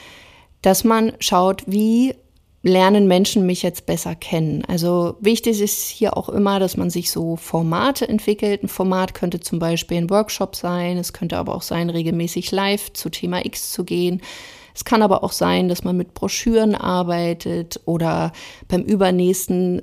dass 0.61 0.83
man 0.83 1.13
schaut, 1.19 1.63
wie 1.67 2.15
lernen 2.63 3.07
Menschen 3.07 3.45
mich 3.45 3.63
jetzt 3.63 3.85
besser 3.87 4.13
kennen. 4.15 4.63
Also 4.67 5.15
wichtig 5.19 5.61
ist 5.61 5.87
hier 5.87 6.15
auch 6.15 6.29
immer, 6.29 6.59
dass 6.59 6.77
man 6.77 6.91
sich 6.91 7.09
so 7.09 7.35
Formate 7.35 8.07
entwickelt. 8.07 8.63
Ein 8.63 8.67
Format 8.67 9.13
könnte 9.15 9.39
zum 9.39 9.57
Beispiel 9.57 9.97
ein 9.97 10.09
Workshop 10.09 10.55
sein, 10.55 10.97
es 10.97 11.13
könnte 11.13 11.37
aber 11.37 11.55
auch 11.55 11.63
sein, 11.63 11.89
regelmäßig 11.89 12.51
live 12.51 12.93
zu 12.93 13.09
Thema 13.09 13.45
X 13.45 13.71
zu 13.71 13.83
gehen. 13.83 14.21
Es 14.73 14.85
kann 14.85 15.01
aber 15.01 15.23
auch 15.23 15.31
sein, 15.31 15.69
dass 15.69 15.83
man 15.83 15.97
mit 15.97 16.13
Broschüren 16.13 16.75
arbeitet 16.75 17.79
oder 17.85 18.31
beim 18.67 18.81
übernächsten 18.81 19.81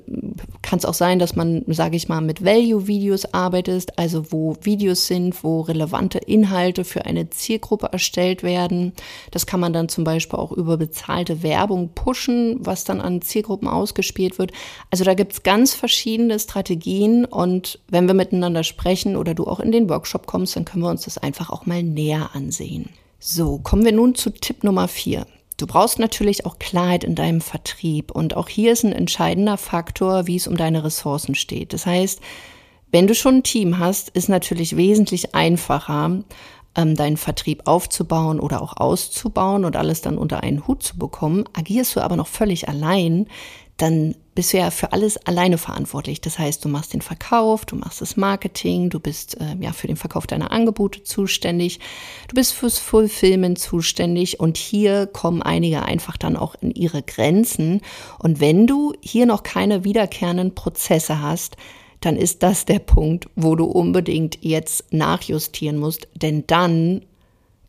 kann 0.61 0.79
es 0.79 0.85
auch 0.85 0.93
sein, 0.93 1.19
dass 1.19 1.35
man, 1.35 1.63
sage 1.67 1.95
ich 1.95 2.09
mal, 2.09 2.21
mit 2.21 2.43
Value-Videos 2.43 3.33
arbeitet, 3.33 3.97
also 3.97 4.31
wo 4.31 4.55
Videos 4.61 5.07
sind, 5.07 5.43
wo 5.43 5.61
relevante 5.61 6.19
Inhalte 6.19 6.83
für 6.83 7.05
eine 7.05 7.29
Zielgruppe 7.29 7.89
erstellt 7.91 8.43
werden. 8.43 8.93
Das 9.31 9.45
kann 9.45 9.59
man 9.59 9.73
dann 9.73 9.89
zum 9.89 10.03
Beispiel 10.03 10.39
auch 10.39 10.51
über 10.51 10.77
bezahlte 10.77 11.43
Werbung 11.43 11.89
pushen, 11.93 12.57
was 12.59 12.83
dann 12.83 13.01
an 13.01 13.21
Zielgruppen 13.21 13.67
ausgespielt 13.67 14.37
wird. 14.37 14.51
Also 14.91 15.03
da 15.03 15.13
gibt 15.13 15.33
es 15.33 15.43
ganz 15.43 15.73
verschiedene 15.73 16.39
Strategien 16.39 17.25
und 17.25 17.79
wenn 17.87 18.07
wir 18.07 18.13
miteinander 18.13 18.63
sprechen 18.63 19.15
oder 19.15 19.33
du 19.33 19.45
auch 19.45 19.59
in 19.59 19.71
den 19.71 19.89
Workshop 19.89 20.27
kommst, 20.27 20.55
dann 20.55 20.65
können 20.65 20.83
wir 20.83 20.89
uns 20.89 21.03
das 21.03 21.17
einfach 21.17 21.49
auch 21.49 21.65
mal 21.65 21.83
näher 21.83 22.31
ansehen. 22.33 22.89
So, 23.21 23.59
kommen 23.59 23.83
wir 23.83 23.91
nun 23.91 24.15
zu 24.15 24.29
Tipp 24.29 24.63
Nummer 24.63 24.87
vier. 24.87 25.27
Du 25.57 25.67
brauchst 25.67 25.99
natürlich 25.99 26.45
auch 26.45 26.57
Klarheit 26.57 27.03
in 27.03 27.15
deinem 27.15 27.41
Vertrieb 27.41 28.11
und 28.11 28.37
auch 28.37 28.47
hier 28.47 28.71
ist 28.71 28.85
ein 28.85 28.93
entscheidender 28.93 29.57
Faktor, 29.57 30.25
wie 30.25 30.37
es 30.37 30.47
um 30.47 30.55
deine 30.55 30.85
Ressourcen 30.85 31.35
steht. 31.35 31.73
Das 31.73 31.85
heißt, 31.85 32.21
wenn 32.93 33.07
du 33.07 33.13
schon 33.13 33.35
ein 33.35 33.43
Team 33.43 33.77
hast, 33.77 34.07
ist 34.09 34.29
natürlich 34.29 34.77
wesentlich 34.77 35.35
einfacher, 35.35 36.23
ähm, 36.75 36.95
deinen 36.95 37.17
Vertrieb 37.17 37.63
aufzubauen 37.67 38.39
oder 38.39 38.61
auch 38.61 38.77
auszubauen 38.77 39.65
und 39.65 39.75
alles 39.75 39.99
dann 39.99 40.17
unter 40.17 40.41
einen 40.41 40.65
Hut 40.65 40.81
zu 40.81 40.97
bekommen. 40.97 41.43
Agierst 41.51 41.97
du 41.97 41.99
aber 41.99 42.15
noch 42.15 42.27
völlig 42.27 42.69
allein, 42.69 43.27
dann 43.81 44.15
bist 44.35 44.53
du 44.53 44.57
ja 44.57 44.71
für 44.71 44.93
alles 44.93 45.17
alleine 45.25 45.57
verantwortlich. 45.57 46.21
Das 46.21 46.39
heißt, 46.39 46.63
du 46.63 46.69
machst 46.69 46.93
den 46.93 47.01
Verkauf, 47.01 47.65
du 47.65 47.75
machst 47.75 48.01
das 48.01 48.15
Marketing, 48.17 48.89
du 48.89 48.99
bist 48.99 49.39
äh, 49.39 49.55
ja 49.59 49.73
für 49.73 49.87
den 49.87 49.95
Verkauf 49.95 50.27
deiner 50.27 50.51
Angebote 50.51 51.03
zuständig, 51.03 51.79
du 52.27 52.35
bist 52.35 52.53
fürs 52.53 52.77
Fulfillment 52.77 53.59
zuständig 53.59 54.39
und 54.39 54.57
hier 54.57 55.07
kommen 55.07 55.41
einige 55.41 55.83
einfach 55.83 56.17
dann 56.17 56.37
auch 56.37 56.55
in 56.61 56.71
ihre 56.71 57.01
Grenzen. 57.01 57.81
Und 58.19 58.39
wenn 58.39 58.67
du 58.67 58.93
hier 59.01 59.25
noch 59.25 59.43
keine 59.43 59.83
wiederkehrenden 59.83 60.55
Prozesse 60.55 61.21
hast, 61.21 61.57
dann 62.01 62.15
ist 62.15 62.43
das 62.43 62.65
der 62.65 62.79
Punkt, 62.79 63.29
wo 63.35 63.55
du 63.55 63.65
unbedingt 63.65 64.37
jetzt 64.41 64.93
nachjustieren 64.93 65.77
musst, 65.77 66.07
denn 66.15 66.45
dann 66.47 67.01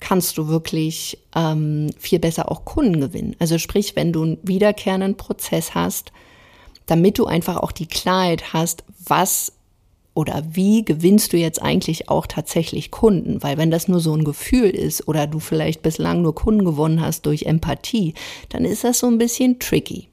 kannst 0.00 0.38
du 0.38 0.49
wirklich 0.49 1.19
ähm, 1.37 1.90
viel 1.99 2.19
besser 2.19 2.50
auch 2.50 2.64
Kunden 2.64 3.00
gewinnen. 3.00 3.37
Also 3.38 3.59
sprich, 3.59 3.95
wenn 3.97 4.12
du 4.12 4.23
einen 4.23 4.38
wiederkehrenden 4.42 5.16
Prozess 5.16 5.75
hast, 5.75 6.12
damit 6.87 7.19
du 7.19 7.26
einfach 7.26 7.59
auch 7.59 7.73
die 7.73 7.87
Klarheit 7.87 8.52
hast, 8.52 8.83
was 9.07 9.52
oder 10.14 10.42
wie 10.50 10.85
gewinnst 10.85 11.33
du 11.33 11.37
jetzt 11.37 11.62
eigentlich 11.62 12.09
auch 12.09 12.26
tatsächlich 12.26 12.90
Kunden? 12.90 13.42
Weil 13.42 13.59
wenn 13.59 13.71
das 13.71 13.87
nur 13.87 14.00
so 14.00 14.14
ein 14.14 14.25
Gefühl 14.25 14.71
ist 14.71 15.07
oder 15.07 15.26
du 15.26 15.38
vielleicht 15.38 15.83
bislang 15.83 16.23
nur 16.23 16.35
Kunden 16.35 16.64
gewonnen 16.64 17.00
hast 17.00 17.26
durch 17.26 17.45
Empathie, 17.45 18.14
dann 18.49 18.64
ist 18.64 18.83
das 18.83 18.99
so 18.99 19.07
ein 19.07 19.19
bisschen 19.19 19.61
tricky. 19.61 20.09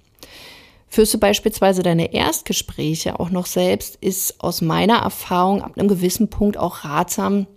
Führst 0.87 1.13
du 1.13 1.17
beispielsweise 1.17 1.83
deine 1.83 2.13
Erstgespräche 2.13 3.19
auch 3.19 3.29
noch 3.29 3.45
selbst, 3.45 3.97
ist 3.99 4.41
aus 4.41 4.61
meiner 4.61 4.99
Erfahrung 4.99 5.61
ab 5.61 5.73
einem 5.77 5.89
gewissen 5.89 6.29
Punkt 6.29 6.57
auch 6.57 6.85
ratsam, 6.85 7.47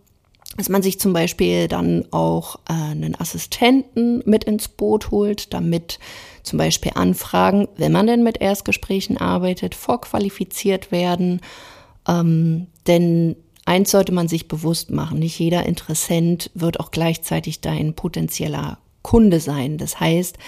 dass 0.56 0.68
man 0.68 0.82
sich 0.82 0.98
zum 0.98 1.12
Beispiel 1.12 1.68
dann 1.68 2.06
auch 2.10 2.56
äh, 2.68 2.72
einen 2.72 3.18
Assistenten 3.18 4.22
mit 4.26 4.44
ins 4.44 4.68
Boot 4.68 5.10
holt, 5.10 5.54
damit 5.54 5.98
zum 6.42 6.58
Beispiel 6.58 6.92
Anfragen, 6.94 7.68
wenn 7.76 7.92
man 7.92 8.06
denn 8.06 8.22
mit 8.22 8.40
Erstgesprächen 8.40 9.16
arbeitet, 9.16 9.74
vorqualifiziert 9.74 10.90
werden. 10.90 11.40
Ähm, 12.08 12.66
denn 12.86 13.36
eins 13.64 13.90
sollte 13.90 14.12
man 14.12 14.26
sich 14.26 14.48
bewusst 14.48 14.90
machen, 14.90 15.20
nicht 15.20 15.38
jeder 15.38 15.66
Interessent 15.66 16.50
wird 16.54 16.80
auch 16.80 16.90
gleichzeitig 16.90 17.60
dein 17.60 17.94
potenzieller 17.94 18.78
Kunde 19.02 19.40
sein. 19.40 19.78
Das 19.78 20.00
heißt, 20.00 20.38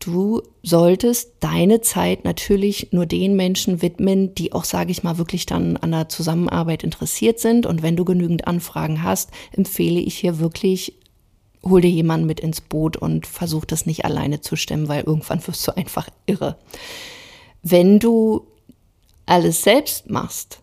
du 0.00 0.42
solltest 0.62 1.32
deine 1.40 1.80
Zeit 1.80 2.24
natürlich 2.24 2.88
nur 2.92 3.06
den 3.06 3.36
Menschen 3.36 3.82
widmen, 3.82 4.34
die 4.34 4.52
auch, 4.52 4.64
sage 4.64 4.90
ich 4.90 5.02
mal, 5.02 5.18
wirklich 5.18 5.46
dann 5.46 5.76
an 5.76 5.92
der 5.92 6.08
Zusammenarbeit 6.08 6.84
interessiert 6.84 7.40
sind. 7.40 7.66
Und 7.66 7.82
wenn 7.82 7.96
du 7.96 8.04
genügend 8.04 8.46
Anfragen 8.46 9.02
hast, 9.02 9.30
empfehle 9.52 10.00
ich 10.00 10.16
hier 10.16 10.38
wirklich, 10.38 10.94
hol 11.64 11.80
dir 11.80 11.90
jemanden 11.90 12.26
mit 12.26 12.40
ins 12.40 12.60
Boot 12.60 12.96
und 12.96 13.26
versuch 13.26 13.64
das 13.64 13.86
nicht 13.86 14.04
alleine 14.04 14.40
zu 14.40 14.56
stemmen, 14.56 14.88
weil 14.88 15.04
irgendwann 15.04 15.46
wirst 15.46 15.66
du 15.66 15.76
einfach 15.76 16.08
irre. 16.26 16.56
Wenn 17.62 17.98
du 17.98 18.46
alles 19.24 19.62
selbst 19.62 20.08
machst, 20.08 20.60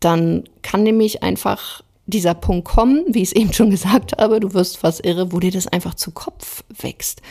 dann 0.00 0.44
kann 0.62 0.84
nämlich 0.84 1.22
einfach 1.22 1.82
dieser 2.06 2.34
Punkt 2.34 2.66
kommen, 2.66 3.04
wie 3.08 3.22
ich 3.22 3.30
es 3.30 3.36
eben 3.36 3.52
schon 3.52 3.70
gesagt 3.72 4.18
habe, 4.18 4.40
du 4.40 4.54
wirst 4.54 4.78
fast 4.78 5.04
irre, 5.04 5.32
wo 5.32 5.40
dir 5.40 5.50
das 5.50 5.66
einfach 5.66 5.94
zu 5.94 6.10
Kopf 6.10 6.64
wächst. 6.80 7.22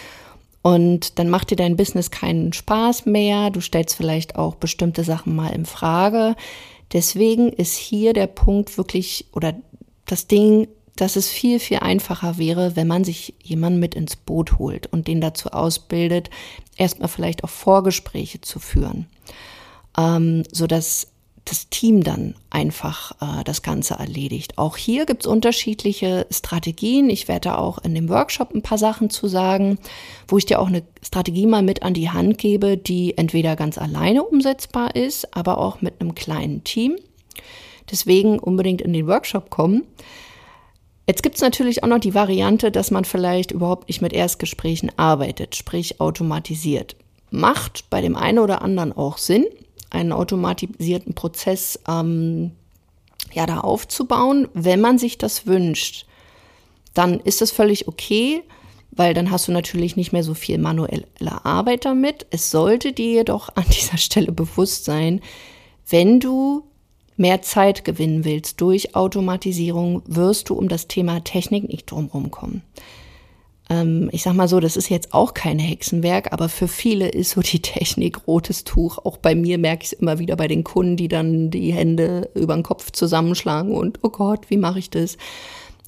Und 0.68 1.18
dann 1.18 1.30
macht 1.30 1.50
dir 1.50 1.56
dein 1.56 1.78
Business 1.78 2.12
keinen 2.12 2.52
Spaß 2.52 3.06
mehr. 3.06 3.52
Du 3.52 3.62
stellst 3.62 3.96
vielleicht 3.96 4.36
auch 4.36 4.56
bestimmte 4.56 5.06
Sachen 5.06 5.34
mal 5.34 5.54
in 5.54 5.66
Frage. 5.66 6.36
Deswegen 6.92 7.54
ist 7.54 7.78
hier 7.78 8.12
der 8.12 8.28
Punkt 8.28 8.78
wirklich 8.78 9.28
oder 9.32 9.54
das 10.08 10.28
Ding, 10.28 10.68
dass 10.98 11.16
es 11.16 11.30
viel, 11.30 11.62
viel 11.62 11.78
einfacher 11.78 12.38
wäre, 12.38 12.76
wenn 12.76 12.86
man 12.86 13.06
sich 13.06 13.34
jemanden 13.42 13.80
mit 13.80 13.96
ins 13.96 14.18
Boot 14.18 14.60
holt 14.60 14.88
und 14.88 15.08
den 15.08 15.22
dazu 15.22 15.52
ausbildet, 15.52 16.30
erstmal 16.76 17.08
vielleicht 17.08 17.46
auch 17.46 17.50
Vorgespräche 17.50 18.42
zu 18.42 18.60
führen, 18.60 19.08
ähm, 19.98 20.44
sodass 20.52 21.14
das 21.50 21.70
Team 21.70 22.04
dann 22.04 22.36
einfach 22.50 23.12
äh, 23.22 23.44
das 23.44 23.62
Ganze 23.62 23.96
erledigt. 23.96 24.58
Auch 24.58 24.78
hier 24.78 25.06
gibt 25.06 25.24
es 25.24 25.28
unterschiedliche 25.28 26.28
Strategien. 26.30 27.10
Ich 27.10 27.28
werde 27.28 27.50
da 27.50 27.58
auch 27.58 27.78
in 27.80 27.96
dem 27.96 28.10
Workshop 28.10 28.54
ein 28.54 28.62
paar 28.62 28.78
Sachen 28.78 29.10
zu 29.10 29.28
sagen, 29.28 29.80
wo 30.28 30.38
ich 30.38 30.46
dir 30.46 30.60
auch 30.60 30.68
eine 30.68 30.84
Strategie 31.02 31.48
mal 31.48 31.64
mit 31.64 31.84
an 31.84 31.94
die 31.94 32.10
Hand 32.10 32.38
gebe, 32.38 32.78
die 32.78 33.18
entweder 33.18 33.56
ganz 33.56 33.78
alleine 33.78 34.24
umsetzbar 34.24 34.96
ist, 34.96 35.36
aber 35.36 35.58
auch 35.58 35.82
mit 35.82 36.02
einem 36.02 36.16
kleinen 36.16 36.64
Team. 36.64 36.98
Deswegen 37.90 38.40
unbedingt 38.40 38.82
in 38.82 38.92
den 38.92 39.08
Workshop 39.08 39.50
kommen. 39.50 39.84
Jetzt 41.08 41.24
gibt 41.24 41.36
es 41.36 41.42
natürlich 41.42 41.84
auch 41.84 41.88
noch 41.88 42.00
die 42.00 42.14
Variante, 42.14 42.70
dass 42.70 42.92
man 42.92 43.06
vielleicht 43.06 43.52
überhaupt 43.52 43.88
nicht 43.88 44.02
mit 44.02 44.12
Erstgesprächen 44.12 44.92
arbeitet, 44.98 45.56
sprich 45.56 46.02
automatisiert. 46.02 46.98
Macht 47.32 47.90
bei 47.90 48.02
dem 48.02 48.18
einen 48.18 48.40
oder 48.40 48.62
anderen 48.62 48.92
auch 48.92 49.18
Sinn, 49.18 49.46
einen 49.90 50.12
automatisierten 50.12 51.14
Prozess 51.14 51.80
ähm, 51.88 52.52
ja, 53.34 53.46
da 53.46 53.60
aufzubauen, 53.60 54.48
wenn 54.54 54.82
man 54.82 54.98
sich 54.98 55.18
das 55.18 55.46
wünscht, 55.46 56.06
dann 56.94 57.20
ist 57.20 57.42
das 57.42 57.52
völlig 57.52 57.88
okay, 57.88 58.44
weil 58.92 59.14
dann 59.14 59.30
hast 59.30 59.48
du 59.48 59.52
natürlich 59.52 59.96
nicht 59.96 60.12
mehr 60.12 60.24
so 60.24 60.34
viel 60.34 60.58
manuelle 60.58 61.06
Arbeit 61.46 61.86
damit. 61.86 62.26
Es 62.32 62.50
sollte 62.50 62.94
dir 62.94 63.12
jedoch 63.12 63.56
an 63.56 63.66
dieser 63.70 63.98
Stelle 63.98 64.32
bewusst 64.32 64.86
sein, 64.86 65.22
wenn 65.90 66.20
du 66.20 66.64
mehr 67.16 67.42
Zeit 67.42 67.84
gewinnen 67.84 68.26
willst 68.26 68.62
durch 68.62 68.96
Automatisierung, 68.96 70.04
wirst 70.06 70.50
du 70.50 70.54
um 70.54 70.68
das 70.68 70.88
Thema 70.88 71.24
Technik 71.24 71.68
nicht 71.68 71.90
drumherum 71.90 72.30
kommen. 72.32 72.62
Ähm, 73.70 74.10
ich 74.12 74.24
sag 74.24 74.34
mal 74.34 74.48
so, 74.48 74.60
das 74.60 74.78
ist 74.78 74.90
jetzt 74.90 75.14
auch 75.14 75.34
kein 75.34 75.60
Hexenwerk, 75.60 76.32
aber 76.32 76.50
für 76.50 76.68
viele 76.68 77.10
ist 77.10 77.32
so 77.32 77.42
die 77.42 77.62
Technik 77.62 78.28
rotes 78.28 78.64
Tuch. 78.64 79.00
Auch 79.00 79.18
bei 79.18 79.36
mir 79.36 79.58
merke 79.58 79.84
ich 79.84 79.94
es 79.94 80.00
immer 80.00 80.20
wieder 80.20 80.36
bei 80.36 80.48
den 80.48 80.64
Kunden, 80.64 80.98
die 80.98 81.08
dann 81.08 81.50
die 81.50 81.74
Hände 81.74 82.30
über 82.34 82.54
den 82.54 82.64
Kopf 82.64 82.92
zusammenschlagen 82.92 83.74
und 83.74 84.00
oh 84.04 84.10
Gott, 84.10 84.50
wie 84.50 84.58
mache 84.58 84.80
ich 84.80 84.90
das? 84.90 85.18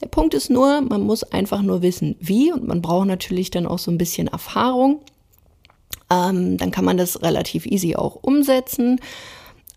Der 0.01 0.07
Punkt 0.07 0.33
ist 0.33 0.49
nur, 0.49 0.81
man 0.81 1.01
muss 1.01 1.23
einfach 1.23 1.61
nur 1.61 1.81
wissen, 1.81 2.15
wie 2.19 2.51
und 2.53 2.65
man 2.67 2.81
braucht 2.81 3.07
natürlich 3.07 3.51
dann 3.51 3.67
auch 3.67 3.79
so 3.79 3.91
ein 3.91 3.97
bisschen 3.97 4.27
Erfahrung. 4.27 5.01
Ähm, 6.09 6.57
dann 6.57 6.71
kann 6.71 6.85
man 6.85 6.97
das 6.97 7.21
relativ 7.21 7.65
easy 7.65 7.95
auch 7.95 8.15
umsetzen. 8.21 8.99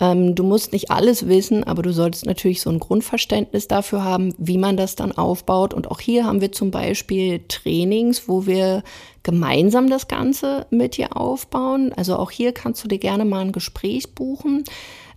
Ähm, 0.01 0.35
du 0.35 0.43
musst 0.43 0.73
nicht 0.73 0.91
alles 0.91 1.29
wissen, 1.29 1.65
aber 1.65 1.83
du 1.83 1.93
solltest 1.93 2.27
natürlich 2.27 2.61
so 2.61 2.71
ein 2.71 2.81
Grundverständnis 2.81 3.69
dafür 3.69 4.05
haben, 4.05 4.35
wie 4.39 4.59
man 4.59 4.77
das 4.77 4.97
dann 4.97 5.13
aufbaut. 5.13 5.75
Und 5.75 5.91
auch 5.91 6.01
hier 6.01 6.25
haben 6.25 6.41
wir 6.41 6.53
zum 6.53 6.71
Beispiel 6.71 7.41
Trainings, 7.49 8.29
wo 8.29 8.47
wir 8.47 8.83
gemeinsam 9.23 9.89
das 9.89 10.09
Ganze 10.09 10.67
mit 10.71 10.97
dir 10.97 11.17
aufbauen. 11.17 11.93
Also 11.93 12.17
auch 12.17 12.31
hier 12.31 12.53
kannst 12.53 12.83
du 12.83 12.89
dir 12.89 12.99
gerne 12.99 13.25
mal 13.25 13.41
ein 13.41 13.53
Gespräch 13.53 14.15
buchen. 14.15 14.65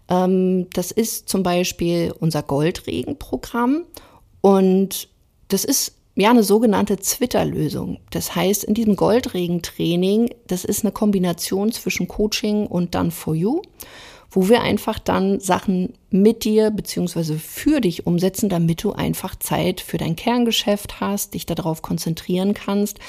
Ähm, 0.09 0.67
das 0.71 0.91
ist 0.91 1.29
zum 1.29 1.43
Beispiel 1.43 2.13
unser 2.19 2.43
Goldregenprogramm 2.43 3.85
und 4.41 5.09
das 5.47 5.65
ist 5.65 5.93
ja 6.15 6.29
eine 6.29 6.43
sogenannte 6.43 6.97
Twitter-Lösung. 6.97 7.99
Das 8.11 8.35
heißt, 8.35 8.63
in 8.63 8.73
diesem 8.73 8.95
Goldregentraining, 8.95 10.29
das 10.47 10.63
ist 10.63 10.83
eine 10.83 10.91
Kombination 10.91 11.71
zwischen 11.71 12.07
Coaching 12.07 12.67
und 12.67 12.95
dann 12.95 13.11
For 13.11 13.35
You 13.35 13.61
wo 14.35 14.49
wir 14.49 14.61
einfach 14.61 14.99
dann 14.99 15.39
Sachen 15.39 15.93
mit 16.11 16.43
dir 16.43 16.69
beziehungsweise 16.69 17.39
für 17.39 17.79
dich 17.79 18.05
umsetzen, 18.05 18.49
damit 18.49 18.83
du 18.83 18.91
einfach 18.91 19.35
Zeit 19.37 19.79
für 19.79 19.97
dein 19.97 20.17
Kerngeschäft 20.17 20.99
hast, 20.99 21.33
dich 21.33 21.45
darauf 21.45 21.81
konzentrieren 21.81 22.53
kannst. 22.53 22.99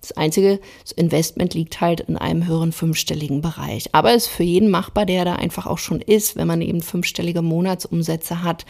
Das 0.00 0.12
einzige 0.12 0.58
das 0.82 0.92
Investment 0.92 1.52
liegt 1.52 1.82
halt 1.82 2.00
in 2.00 2.16
einem 2.16 2.46
höheren 2.46 2.72
fünfstelligen 2.72 3.42
Bereich. 3.42 3.94
Aber 3.94 4.14
ist 4.14 4.28
für 4.28 4.42
jeden 4.42 4.70
machbar, 4.70 5.04
der 5.04 5.26
da 5.26 5.36
einfach 5.36 5.66
auch 5.66 5.76
schon 5.76 6.00
ist, 6.00 6.36
wenn 6.36 6.46
man 6.46 6.62
eben 6.62 6.80
fünfstellige 6.80 7.42
Monatsumsätze 7.42 8.42
hat. 8.42 8.64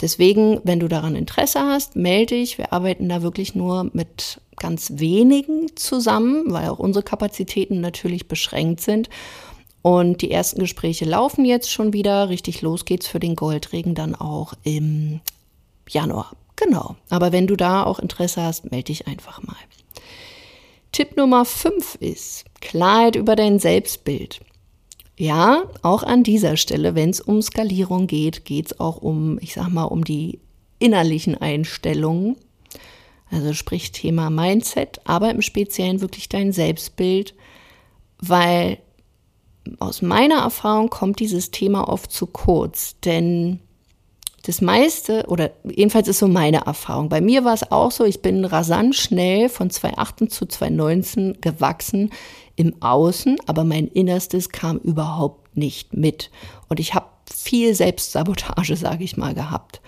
Deswegen, 0.00 0.60
wenn 0.62 0.78
du 0.78 0.86
daran 0.86 1.16
Interesse 1.16 1.58
hast, 1.60 1.96
melde 1.96 2.36
dich. 2.36 2.56
Wir 2.56 2.72
arbeiten 2.72 3.08
da 3.08 3.22
wirklich 3.22 3.56
nur 3.56 3.90
mit 3.92 4.40
ganz 4.56 4.92
wenigen 4.94 5.74
zusammen, 5.74 6.52
weil 6.52 6.68
auch 6.68 6.78
unsere 6.78 7.02
Kapazitäten 7.02 7.80
natürlich 7.80 8.28
beschränkt 8.28 8.80
sind. 8.80 9.08
Und 9.82 10.22
die 10.22 10.30
ersten 10.30 10.60
Gespräche 10.60 11.04
laufen 11.04 11.44
jetzt 11.44 11.70
schon 11.70 11.92
wieder. 11.92 12.28
Richtig 12.28 12.62
los 12.62 12.84
geht's 12.84 13.06
für 13.06 13.20
den 13.20 13.36
Goldregen 13.36 13.94
dann 13.94 14.14
auch 14.14 14.54
im 14.64 15.20
Januar. 15.88 16.32
Genau. 16.56 16.96
Aber 17.08 17.32
wenn 17.32 17.46
du 17.46 17.56
da 17.56 17.84
auch 17.84 17.98
Interesse 17.98 18.42
hast, 18.42 18.70
melde 18.70 18.86
dich 18.86 19.06
einfach 19.06 19.42
mal. 19.42 19.56
Tipp 20.92 21.16
Nummer 21.16 21.44
5 21.44 21.96
ist 21.96 22.44
Klarheit 22.60 23.14
über 23.14 23.36
dein 23.36 23.58
Selbstbild. 23.58 24.40
Ja, 25.16 25.64
auch 25.82 26.02
an 26.02 26.22
dieser 26.22 26.56
Stelle, 26.56 26.94
wenn 26.94 27.10
es 27.10 27.20
um 27.20 27.42
Skalierung 27.42 28.06
geht, 28.06 28.44
geht 28.44 28.66
es 28.66 28.80
auch 28.80 28.98
um, 28.98 29.38
ich 29.40 29.54
sag 29.54 29.68
mal, 29.68 29.84
um 29.84 30.04
die 30.04 30.40
innerlichen 30.78 31.36
Einstellungen. 31.36 32.36
Also 33.30 33.52
sprich 33.52 33.92
Thema 33.92 34.30
Mindset, 34.30 35.00
aber 35.04 35.30
im 35.30 35.42
Speziellen 35.42 36.00
wirklich 36.00 36.28
dein 36.28 36.52
Selbstbild, 36.52 37.34
weil 38.20 38.78
aus 39.78 40.02
meiner 40.02 40.40
Erfahrung 40.42 40.90
kommt 40.90 41.20
dieses 41.20 41.50
Thema 41.50 41.88
oft 41.88 42.12
zu 42.12 42.26
kurz, 42.26 42.98
denn 43.00 43.60
das 44.44 44.60
meiste, 44.62 45.26
oder 45.28 45.50
jedenfalls 45.64 46.08
ist 46.08 46.20
so 46.20 46.28
meine 46.28 46.64
Erfahrung. 46.64 47.08
Bei 47.08 47.20
mir 47.20 47.44
war 47.44 47.52
es 47.52 47.70
auch 47.70 47.90
so, 47.90 48.04
ich 48.04 48.22
bin 48.22 48.44
rasant 48.44 48.94
schnell 48.94 49.48
von 49.48 49.68
2018 49.68 50.30
zu 50.30 50.46
2019 50.46 51.38
gewachsen 51.40 52.10
im 52.56 52.80
Außen, 52.80 53.36
aber 53.46 53.64
mein 53.64 53.88
Innerstes 53.88 54.48
kam 54.48 54.78
überhaupt 54.78 55.56
nicht 55.56 55.92
mit. 55.92 56.30
Und 56.68 56.80
ich 56.80 56.94
habe 56.94 57.06
viel 57.30 57.74
Selbstsabotage, 57.74 58.76
sage 58.76 59.04
ich 59.04 59.16
mal, 59.16 59.34
gehabt. 59.34 59.80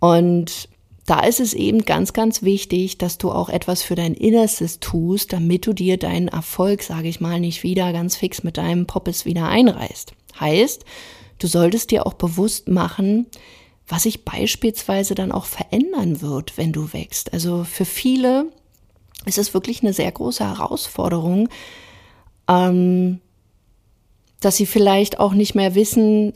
Und 0.00 0.68
da 1.06 1.20
ist 1.20 1.40
es 1.40 1.52
eben 1.52 1.84
ganz, 1.84 2.14
ganz 2.14 2.42
wichtig, 2.42 2.96
dass 2.96 3.18
du 3.18 3.30
auch 3.30 3.50
etwas 3.50 3.82
für 3.82 3.94
dein 3.94 4.14
Innerstes 4.14 4.80
tust, 4.80 5.32
damit 5.32 5.66
du 5.66 5.74
dir 5.74 5.98
deinen 5.98 6.28
Erfolg, 6.28 6.82
sage 6.82 7.08
ich 7.08 7.20
mal, 7.20 7.40
nicht 7.40 7.62
wieder 7.62 7.92
ganz 7.92 8.16
fix 8.16 8.42
mit 8.42 8.56
deinem 8.56 8.86
Poppes 8.86 9.26
wieder 9.26 9.48
einreißt. 9.48 10.12
Heißt, 10.40 10.84
du 11.38 11.46
solltest 11.46 11.90
dir 11.90 12.06
auch 12.06 12.14
bewusst 12.14 12.68
machen, 12.68 13.26
was 13.86 14.04
sich 14.04 14.24
beispielsweise 14.24 15.14
dann 15.14 15.30
auch 15.30 15.44
verändern 15.44 16.22
wird, 16.22 16.56
wenn 16.56 16.72
du 16.72 16.92
wächst. 16.94 17.34
Also 17.34 17.64
für 17.64 17.84
viele 17.84 18.46
ist 19.26 19.36
es 19.36 19.52
wirklich 19.52 19.82
eine 19.82 19.92
sehr 19.92 20.10
große 20.10 20.44
Herausforderung, 20.44 21.50
ähm, 22.48 23.20
dass 24.40 24.56
sie 24.56 24.66
vielleicht 24.66 25.20
auch 25.20 25.34
nicht 25.34 25.54
mehr 25.54 25.74
wissen, 25.74 26.32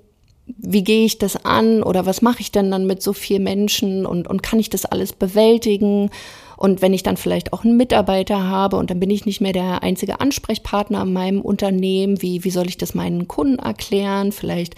wie 0.56 0.84
gehe 0.84 1.04
ich 1.04 1.18
das 1.18 1.44
an 1.44 1.82
oder 1.82 2.06
was 2.06 2.22
mache 2.22 2.40
ich 2.40 2.52
denn 2.52 2.70
dann 2.70 2.86
mit 2.86 3.02
so 3.02 3.12
vielen 3.12 3.42
Menschen 3.42 4.06
und, 4.06 4.28
und 4.28 4.42
kann 4.42 4.58
ich 4.58 4.70
das 4.70 4.84
alles 4.84 5.12
bewältigen? 5.12 6.10
Und 6.56 6.82
wenn 6.82 6.92
ich 6.92 7.04
dann 7.04 7.16
vielleicht 7.16 7.52
auch 7.52 7.64
einen 7.64 7.76
Mitarbeiter 7.76 8.48
habe 8.48 8.76
und 8.76 8.90
dann 8.90 8.98
bin 8.98 9.10
ich 9.10 9.26
nicht 9.26 9.40
mehr 9.40 9.52
der 9.52 9.82
einzige 9.82 10.20
Ansprechpartner 10.20 11.02
in 11.02 11.12
meinem 11.12 11.40
Unternehmen, 11.40 12.20
wie, 12.20 12.42
wie 12.42 12.50
soll 12.50 12.66
ich 12.66 12.76
das 12.76 12.94
meinen 12.94 13.28
Kunden 13.28 13.60
erklären? 13.60 14.32
Vielleicht 14.32 14.74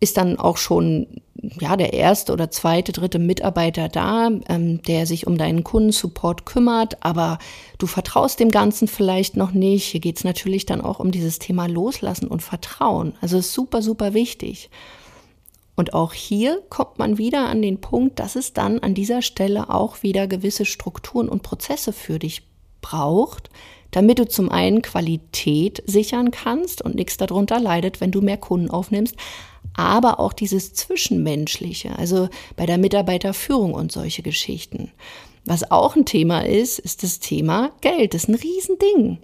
ist 0.00 0.18
dann 0.18 0.38
auch 0.38 0.58
schon 0.58 1.06
ja 1.60 1.76
der 1.76 1.92
erste 1.92 2.32
oder 2.32 2.50
zweite, 2.50 2.92
dritte 2.92 3.18
Mitarbeiter 3.18 3.88
da, 3.88 4.30
ähm, 4.48 4.82
der 4.82 5.06
sich 5.06 5.26
um 5.26 5.38
deinen 5.38 5.64
Kundensupport 5.64 6.44
kümmert, 6.44 7.02
aber 7.02 7.38
du 7.78 7.86
vertraust 7.86 8.40
dem 8.40 8.50
Ganzen 8.50 8.88
vielleicht 8.88 9.36
noch 9.36 9.52
nicht. 9.52 9.84
Hier 9.84 10.00
geht 10.00 10.18
es 10.18 10.24
natürlich 10.24 10.66
dann 10.66 10.80
auch 10.80 11.00
um 11.00 11.10
dieses 11.10 11.38
Thema 11.38 11.66
Loslassen 11.66 12.28
und 12.28 12.42
Vertrauen. 12.42 13.14
Also 13.20 13.38
ist 13.38 13.52
super, 13.52 13.82
super 13.82 14.14
wichtig. 14.14 14.70
Und 15.76 15.94
auch 15.94 16.12
hier 16.12 16.62
kommt 16.70 16.98
man 16.98 17.18
wieder 17.18 17.46
an 17.46 17.62
den 17.62 17.80
Punkt, 17.80 18.20
dass 18.20 18.36
es 18.36 18.52
dann 18.52 18.78
an 18.78 18.94
dieser 18.94 19.22
Stelle 19.22 19.70
auch 19.70 20.02
wieder 20.02 20.26
gewisse 20.26 20.64
Strukturen 20.64 21.28
und 21.28 21.42
Prozesse 21.42 21.92
für 21.92 22.18
dich 22.18 22.42
braucht, 22.80 23.50
damit 23.90 24.18
du 24.18 24.28
zum 24.28 24.50
einen 24.50 24.82
Qualität 24.82 25.82
sichern 25.86 26.30
kannst 26.30 26.82
und 26.82 26.94
nichts 26.94 27.16
darunter 27.16 27.60
leidet, 27.60 28.00
wenn 28.00 28.10
du 28.10 28.20
mehr 28.20 28.36
Kunden 28.36 28.70
aufnimmst, 28.70 29.16
aber 29.74 30.20
auch 30.20 30.32
dieses 30.32 30.74
Zwischenmenschliche, 30.74 31.98
also 31.98 32.28
bei 32.56 32.66
der 32.66 32.78
Mitarbeiterführung 32.78 33.74
und 33.74 33.90
solche 33.90 34.22
Geschichten. 34.22 34.92
Was 35.44 35.70
auch 35.70 35.96
ein 35.96 36.06
Thema 36.06 36.46
ist, 36.46 36.78
ist 36.78 37.02
das 37.02 37.18
Thema 37.18 37.72
Geld. 37.80 38.14
Das 38.14 38.24
ist 38.24 38.28
ein 38.28 38.34
Riesending. 38.34 39.18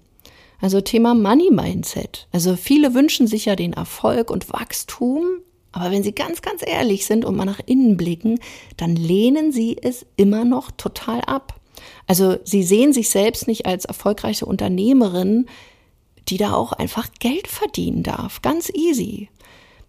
Also 0.60 0.80
Thema 0.80 1.14
Money 1.14 1.50
Mindset. 1.50 2.28
Also 2.32 2.56
viele 2.56 2.94
wünschen 2.94 3.26
sich 3.26 3.46
ja 3.46 3.56
den 3.56 3.72
Erfolg 3.72 4.30
und 4.30 4.52
Wachstum, 4.52 5.24
aber 5.72 5.90
wenn 5.90 6.02
Sie 6.02 6.12
ganz, 6.12 6.42
ganz 6.42 6.62
ehrlich 6.66 7.06
sind 7.06 7.24
und 7.24 7.36
mal 7.36 7.44
nach 7.44 7.60
innen 7.64 7.96
blicken, 7.96 8.40
dann 8.76 8.96
lehnen 8.96 9.52
Sie 9.52 9.76
es 9.80 10.06
immer 10.16 10.44
noch 10.44 10.70
total 10.70 11.20
ab. 11.22 11.60
Also 12.06 12.36
Sie 12.44 12.62
sehen 12.62 12.92
sich 12.92 13.10
selbst 13.10 13.46
nicht 13.46 13.66
als 13.66 13.84
erfolgreiche 13.84 14.46
Unternehmerin, 14.46 15.46
die 16.28 16.36
da 16.36 16.52
auch 16.52 16.72
einfach 16.72 17.08
Geld 17.18 17.48
verdienen 17.48 18.02
darf. 18.02 18.42
Ganz 18.42 18.70
easy. 18.74 19.28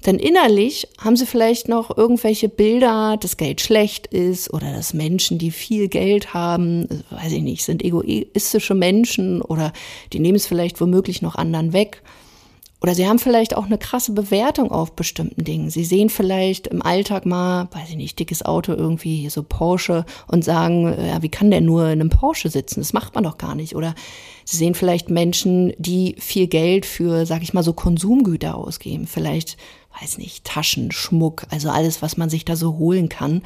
Denn 0.06 0.18
innerlich 0.18 0.88
haben 1.00 1.16
sie 1.16 1.28
vielleicht 1.28 1.68
noch 1.68 1.96
irgendwelche 1.96 2.50
Bilder, 2.50 3.18
dass 3.18 3.38
Geld 3.38 3.62
schlecht 3.62 4.08
ist 4.08 4.52
oder 4.52 4.74
dass 4.74 4.96
Menschen, 4.96 5.38
die 5.38 5.52
viel 5.52 5.90
Geld 5.90 6.34
haben, 6.34 6.88
weiß 7.12 7.32
ich 7.34 7.44
nicht, 7.44 7.64
sind 7.64 7.84
egoistische 7.84 8.74
Menschen 8.74 9.44
oder 9.44 9.74
die 10.12 10.20
nehmen 10.20 10.38
es 10.38 10.48
vielleicht 10.48 10.82
womöglich 10.82 11.22
noch 11.22 11.36
anderen 11.36 11.74
weg. 11.74 12.02
Oder 12.82 12.96
sie 12.96 13.08
haben 13.08 13.20
vielleicht 13.20 13.56
auch 13.56 13.66
eine 13.66 13.78
krasse 13.78 14.12
Bewertung 14.12 14.72
auf 14.72 14.94
bestimmten 14.94 15.44
Dingen. 15.44 15.70
Sie 15.70 15.86
sehen 15.86 16.10
vielleicht 16.10 16.66
im 16.66 16.82
Alltag 16.82 17.28
mal, 17.28 17.68
weiß 17.72 17.90
ich 17.90 17.96
nicht, 17.96 18.18
dickes 18.18 18.44
Auto 18.44 18.74
irgendwie, 18.74 19.30
so 19.30 19.44
Porsche 19.44 20.04
und 20.28 20.44
sagen, 20.44 20.86
ja, 20.86 21.22
wie 21.22 21.30
kann 21.30 21.52
der 21.52 21.62
nur 21.62 21.86
in 21.86 22.02
einem 22.02 22.10
Porsche 22.10 22.50
sitzen? 22.50 22.80
Das 22.80 22.92
macht 22.92 23.14
man 23.14 23.24
doch 23.24 23.38
gar 23.38 23.54
nicht. 23.54 23.76
Oder 23.76 23.94
sie 24.46 24.58
sehen 24.58 24.74
vielleicht 24.74 25.12
Menschen, 25.12 25.74
die 25.78 26.16
viel 26.18 26.48
Geld 26.48 26.88
für, 26.88 27.28
sag 27.28 27.44
ich 27.44 27.54
mal, 27.54 27.62
so 27.62 27.74
Konsumgüter 27.74 28.56
ausgeben. 28.56 29.06
Vielleicht, 29.06 29.58
weiß 30.02 30.18
nicht, 30.18 30.44
Taschen, 30.44 30.92
Schmuck, 30.92 31.46
also 31.52 31.70
alles, 31.70 32.02
was 32.02 32.18
man 32.18 32.32
sich 32.32 32.46
da 32.46 32.56
so 32.56 32.80
holen 32.80 33.10
kann. 33.10 33.44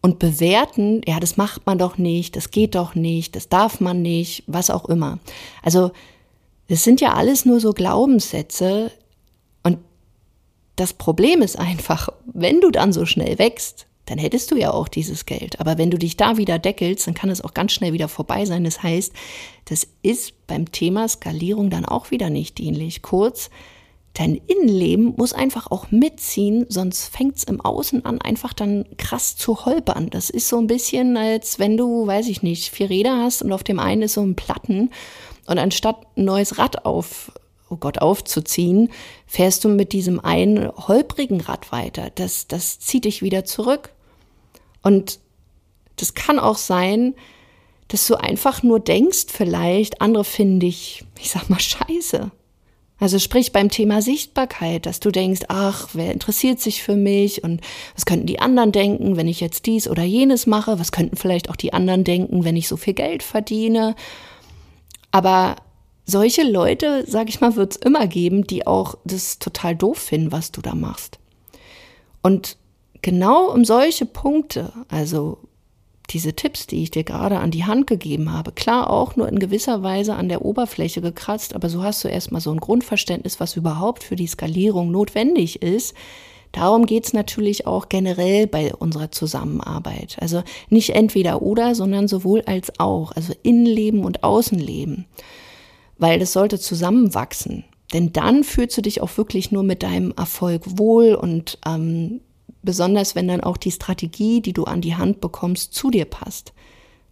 Und 0.00 0.18
bewerten, 0.18 1.02
ja, 1.06 1.20
das 1.20 1.36
macht 1.36 1.66
man 1.66 1.76
doch 1.76 1.98
nicht, 1.98 2.34
das 2.34 2.50
geht 2.50 2.74
doch 2.74 2.94
nicht, 2.94 3.36
das 3.36 3.50
darf 3.50 3.80
man 3.80 4.00
nicht, 4.00 4.44
was 4.46 4.70
auch 4.70 4.86
immer. 4.86 5.18
Also, 5.62 5.90
das 6.70 6.84
sind 6.84 7.00
ja 7.00 7.14
alles 7.14 7.44
nur 7.44 7.58
so 7.58 7.72
Glaubenssätze 7.72 8.92
und 9.64 9.78
das 10.76 10.92
Problem 10.92 11.42
ist 11.42 11.58
einfach, 11.58 12.10
wenn 12.32 12.60
du 12.60 12.70
dann 12.70 12.92
so 12.92 13.06
schnell 13.06 13.40
wächst, 13.40 13.86
dann 14.06 14.18
hättest 14.18 14.52
du 14.52 14.56
ja 14.56 14.70
auch 14.70 14.86
dieses 14.86 15.26
Geld. 15.26 15.58
Aber 15.58 15.78
wenn 15.78 15.90
du 15.90 15.98
dich 15.98 16.16
da 16.16 16.36
wieder 16.36 16.60
deckelst, 16.60 17.08
dann 17.08 17.14
kann 17.14 17.28
es 17.28 17.40
auch 17.40 17.54
ganz 17.54 17.72
schnell 17.72 17.92
wieder 17.92 18.06
vorbei 18.06 18.44
sein. 18.44 18.62
Das 18.62 18.84
heißt, 18.84 19.12
das 19.64 19.88
ist 20.02 20.46
beim 20.46 20.70
Thema 20.70 21.08
Skalierung 21.08 21.70
dann 21.70 21.84
auch 21.84 22.12
wieder 22.12 22.30
nicht 22.30 22.58
dienlich. 22.58 23.02
Kurz, 23.02 23.50
dein 24.14 24.36
Innenleben 24.36 25.14
muss 25.16 25.32
einfach 25.32 25.72
auch 25.72 25.90
mitziehen, 25.90 26.66
sonst 26.68 27.08
fängt 27.08 27.36
es 27.36 27.44
im 27.44 27.60
Außen 27.60 28.04
an, 28.04 28.20
einfach 28.20 28.52
dann 28.52 28.84
krass 28.96 29.36
zu 29.36 29.64
holpern. 29.64 30.08
Das 30.10 30.30
ist 30.30 30.48
so 30.48 30.58
ein 30.58 30.68
bisschen, 30.68 31.16
als 31.16 31.58
wenn 31.58 31.76
du, 31.76 32.06
weiß 32.06 32.28
ich 32.28 32.42
nicht, 32.42 32.70
vier 32.70 32.90
Räder 32.90 33.18
hast 33.18 33.42
und 33.42 33.52
auf 33.52 33.64
dem 33.64 33.80
einen 33.80 34.02
ist 34.02 34.14
so 34.14 34.22
ein 34.22 34.36
Platten 34.36 34.90
und 35.50 35.58
anstatt 35.58 36.06
ein 36.16 36.24
neues 36.26 36.58
Rad 36.58 36.84
auf, 36.84 37.32
oh 37.68 37.76
Gott, 37.76 37.98
aufzuziehen, 37.98 38.88
fährst 39.26 39.64
du 39.64 39.68
mit 39.68 39.92
diesem 39.92 40.20
einen 40.20 40.70
holprigen 40.70 41.40
Rad 41.40 41.72
weiter. 41.72 42.10
Das, 42.14 42.46
das 42.46 42.78
zieht 42.78 43.04
dich 43.04 43.20
wieder 43.20 43.44
zurück. 43.44 43.90
Und 44.82 45.18
das 45.96 46.14
kann 46.14 46.38
auch 46.38 46.56
sein, 46.56 47.14
dass 47.88 48.06
du 48.06 48.14
einfach 48.14 48.62
nur 48.62 48.78
denkst, 48.78 49.26
vielleicht, 49.26 50.00
andere 50.00 50.24
finden 50.24 50.60
dich, 50.60 51.04
ich 51.18 51.30
sag 51.32 51.50
mal, 51.50 51.58
scheiße. 51.58 52.30
Also 53.00 53.18
sprich 53.18 53.50
beim 53.50 53.70
Thema 53.70 54.02
Sichtbarkeit, 54.02 54.86
dass 54.86 55.00
du 55.00 55.10
denkst, 55.10 55.40
ach, 55.48 55.88
wer 55.94 56.12
interessiert 56.12 56.60
sich 56.60 56.84
für 56.84 56.94
mich 56.94 57.42
und 57.42 57.60
was 57.96 58.06
könnten 58.06 58.26
die 58.26 58.38
anderen 58.38 58.70
denken, 58.70 59.16
wenn 59.16 59.26
ich 59.26 59.40
jetzt 59.40 59.66
dies 59.66 59.88
oder 59.88 60.04
jenes 60.04 60.46
mache? 60.46 60.78
Was 60.78 60.92
könnten 60.92 61.16
vielleicht 61.16 61.50
auch 61.50 61.56
die 61.56 61.72
anderen 61.72 62.04
denken, 62.04 62.44
wenn 62.44 62.56
ich 62.56 62.68
so 62.68 62.76
viel 62.76 62.94
Geld 62.94 63.24
verdiene? 63.24 63.96
Aber 65.10 65.56
solche 66.06 66.42
Leute, 66.42 67.04
sag 67.06 67.28
ich 67.28 67.40
mal, 67.40 67.56
wird 67.56 67.72
es 67.72 67.76
immer 67.78 68.06
geben, 68.06 68.46
die 68.46 68.66
auch 68.66 68.96
das 69.04 69.38
total 69.38 69.76
doof 69.76 69.98
finden, 69.98 70.32
was 70.32 70.52
du 70.52 70.60
da 70.60 70.74
machst. 70.74 71.18
Und 72.22 72.56
genau 73.02 73.50
um 73.50 73.64
solche 73.64 74.06
Punkte, 74.06 74.72
also 74.88 75.38
diese 76.10 76.34
Tipps, 76.34 76.66
die 76.66 76.82
ich 76.82 76.90
dir 76.90 77.04
gerade 77.04 77.38
an 77.38 77.50
die 77.50 77.64
Hand 77.64 77.86
gegeben 77.86 78.32
habe, 78.32 78.52
klar 78.52 78.90
auch 78.90 79.16
nur 79.16 79.28
in 79.28 79.38
gewisser 79.38 79.82
Weise 79.82 80.14
an 80.14 80.28
der 80.28 80.44
Oberfläche 80.44 81.00
gekratzt, 81.00 81.54
aber 81.54 81.68
so 81.68 81.82
hast 81.82 82.02
du 82.02 82.08
erstmal 82.08 82.40
so 82.40 82.50
ein 82.50 82.58
Grundverständnis, 82.58 83.38
was 83.38 83.56
überhaupt 83.56 84.02
für 84.02 84.16
die 84.16 84.26
Skalierung 84.26 84.90
notwendig 84.90 85.62
ist. 85.62 85.94
Darum 86.52 86.86
geht's 86.86 87.12
natürlich 87.12 87.66
auch 87.66 87.88
generell 87.88 88.46
bei 88.46 88.74
unserer 88.74 89.12
Zusammenarbeit. 89.12 90.16
Also 90.20 90.42
nicht 90.68 90.90
entweder 90.90 91.42
oder, 91.42 91.74
sondern 91.74 92.08
sowohl 92.08 92.42
als 92.42 92.78
auch, 92.80 93.12
also 93.12 93.32
Innenleben 93.42 94.04
und 94.04 94.24
Außenleben. 94.24 95.06
Weil 95.98 96.18
das 96.18 96.32
sollte 96.32 96.58
zusammenwachsen. 96.58 97.64
Denn 97.92 98.12
dann 98.12 98.44
fühlst 98.44 98.76
du 98.76 98.82
dich 98.82 99.00
auch 99.00 99.16
wirklich 99.16 99.52
nur 99.52 99.62
mit 99.62 99.82
deinem 99.82 100.12
Erfolg 100.16 100.62
wohl 100.78 101.14
und 101.14 101.58
ähm, 101.66 102.20
besonders 102.62 103.14
wenn 103.14 103.28
dann 103.28 103.42
auch 103.42 103.56
die 103.56 103.72
Strategie, 103.72 104.40
die 104.40 104.52
du 104.52 104.64
an 104.64 104.80
die 104.80 104.94
Hand 104.94 105.20
bekommst, 105.20 105.74
zu 105.74 105.90
dir 105.90 106.04
passt. 106.04 106.52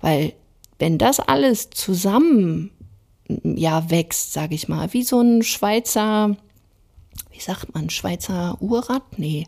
Weil 0.00 0.34
wenn 0.78 0.98
das 0.98 1.20
alles 1.20 1.70
zusammen 1.70 2.70
ja 3.42 3.90
wächst, 3.90 4.32
sage 4.32 4.54
ich 4.54 4.68
mal, 4.68 4.92
wie 4.92 5.02
so 5.02 5.20
ein 5.20 5.42
Schweizer, 5.42 6.36
wie 7.38 7.42
sagt 7.42 7.72
man, 7.72 7.88
Schweizer 7.88 8.58
Uhrrad? 8.60 9.16
Nee. 9.16 9.46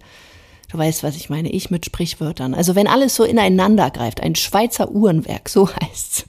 Du 0.70 0.78
weißt, 0.78 1.02
was 1.02 1.16
ich 1.16 1.28
meine, 1.28 1.50
ich 1.50 1.70
mit 1.70 1.84
Sprichwörtern. 1.84 2.54
Also 2.54 2.76
wenn 2.76 2.86
alles 2.86 3.16
so 3.16 3.24
ineinander 3.24 3.90
greift, 3.90 4.22
ein 4.22 4.36
Schweizer 4.36 4.92
Uhrenwerk, 4.92 5.48
so 5.48 5.68
heißt's, 5.68 6.24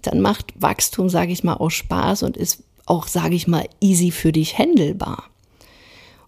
dann 0.00 0.20
macht 0.20 0.54
Wachstum, 0.56 1.10
sage 1.10 1.30
ich 1.30 1.44
mal, 1.44 1.56
auch 1.56 1.70
Spaß 1.70 2.22
und 2.22 2.38
ist 2.38 2.62
auch, 2.86 3.06
sage 3.06 3.34
ich 3.34 3.46
mal, 3.46 3.68
easy 3.80 4.10
für 4.10 4.32
dich 4.32 4.56
händelbar. 4.56 5.24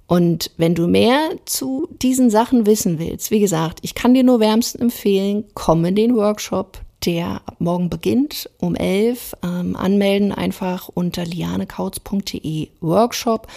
Und 0.07 0.51
wenn 0.59 0.75
du 0.75 0.87
mehr 0.87 1.31
zu 1.47 1.89
diesen 2.03 2.29
Sachen 2.29 2.67
wissen 2.67 2.99
willst, 2.99 3.31
wie 3.31 3.41
gesagt, 3.41 3.79
ich 3.81 3.95
kann 3.95 4.13
dir 4.13 4.25
nur 4.25 4.41
wärmsten 4.41 4.83
empfehlen, 4.83 5.45
komm 5.55 5.87
in 5.87 5.97
den 5.97 6.15
Workshop, 6.15 6.83
der 7.07 7.41
ab 7.47 7.57
morgen 7.61 7.89
beginnt 7.89 8.51
um 8.59 8.75
11. 8.75 9.37
Ähm, 9.43 9.75
anmelden 9.75 10.33
einfach 10.33 10.91
unter 10.93 11.25
lianekautz.de 11.25 12.69
Workshop 12.83 13.49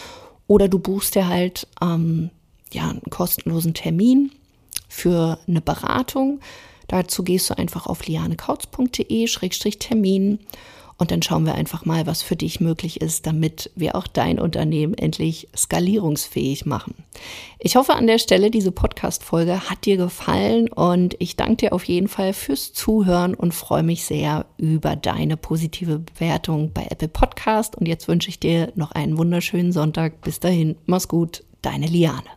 oder 0.48 0.68
du 0.68 0.80
buchst 0.80 1.16
dir 1.16 1.28
halt 1.28 1.68
ähm, 1.82 2.32
ja, 2.72 2.90
einen 2.90 3.02
kostenlosen 3.10 3.74
Termin 3.74 4.32
für 4.88 5.40
eine 5.48 5.62
Beratung. 5.62 6.40
Dazu 6.88 7.24
gehst 7.24 7.50
du 7.50 7.58
einfach 7.58 7.88
auf 7.88 8.06
lianekautz.de-termin 8.08 10.40
und 10.98 11.12
dann 11.12 11.22
schauen 11.22 11.46
wir 11.46 11.56
einfach 11.56 11.86
mal, 11.86 12.08
was 12.08 12.24
für 12.24 12.36
dich 12.36 12.60
möglich 12.60 13.02
ist, 13.02 13.28
damit 13.28 13.72
wir 13.76 13.96
auch 13.96 14.08
dein 14.08 14.40
Unternehmen 14.40 14.96
endlich 14.96 15.48
skalierungsfähig 15.56 16.66
machen. 16.66 16.96
Ich 17.60 17.76
hoffe 17.76 17.94
an 17.94 18.08
der 18.08 18.18
Stelle, 18.18 18.50
diese 18.50 18.72
Podcast-Folge 18.72 19.70
hat 19.70 19.86
dir 19.86 19.98
gefallen 19.98 20.70
und 20.70 21.16
ich 21.20 21.36
danke 21.36 21.58
dir 21.58 21.74
auf 21.74 21.84
jeden 21.84 22.08
Fall 22.08 22.34
fürs 22.34 22.74
Zuhören 22.74 23.36
und 23.36 23.54
freue 23.54 23.84
mich 23.84 24.06
sehr 24.06 24.46
über 24.58 24.96
deine 24.96 25.38
positive 25.38 26.00
Bewertung 26.00 26.72
bei 26.74 26.88
Apple 26.90 27.08
Podcast. 27.08 27.76
Und 27.76 27.88
jetzt 27.88 28.08
wünsche 28.08 28.30
ich 28.30 28.40
dir 28.40 28.72
noch 28.76 28.92
einen 28.92 29.18
wunderschönen 29.18 29.72
Sonntag. 29.72 30.22
Bis 30.22 30.40
dahin, 30.40 30.78
mach's 30.86 31.08
gut, 31.08 31.44
deine 31.62 31.88
Liane. 31.88 32.37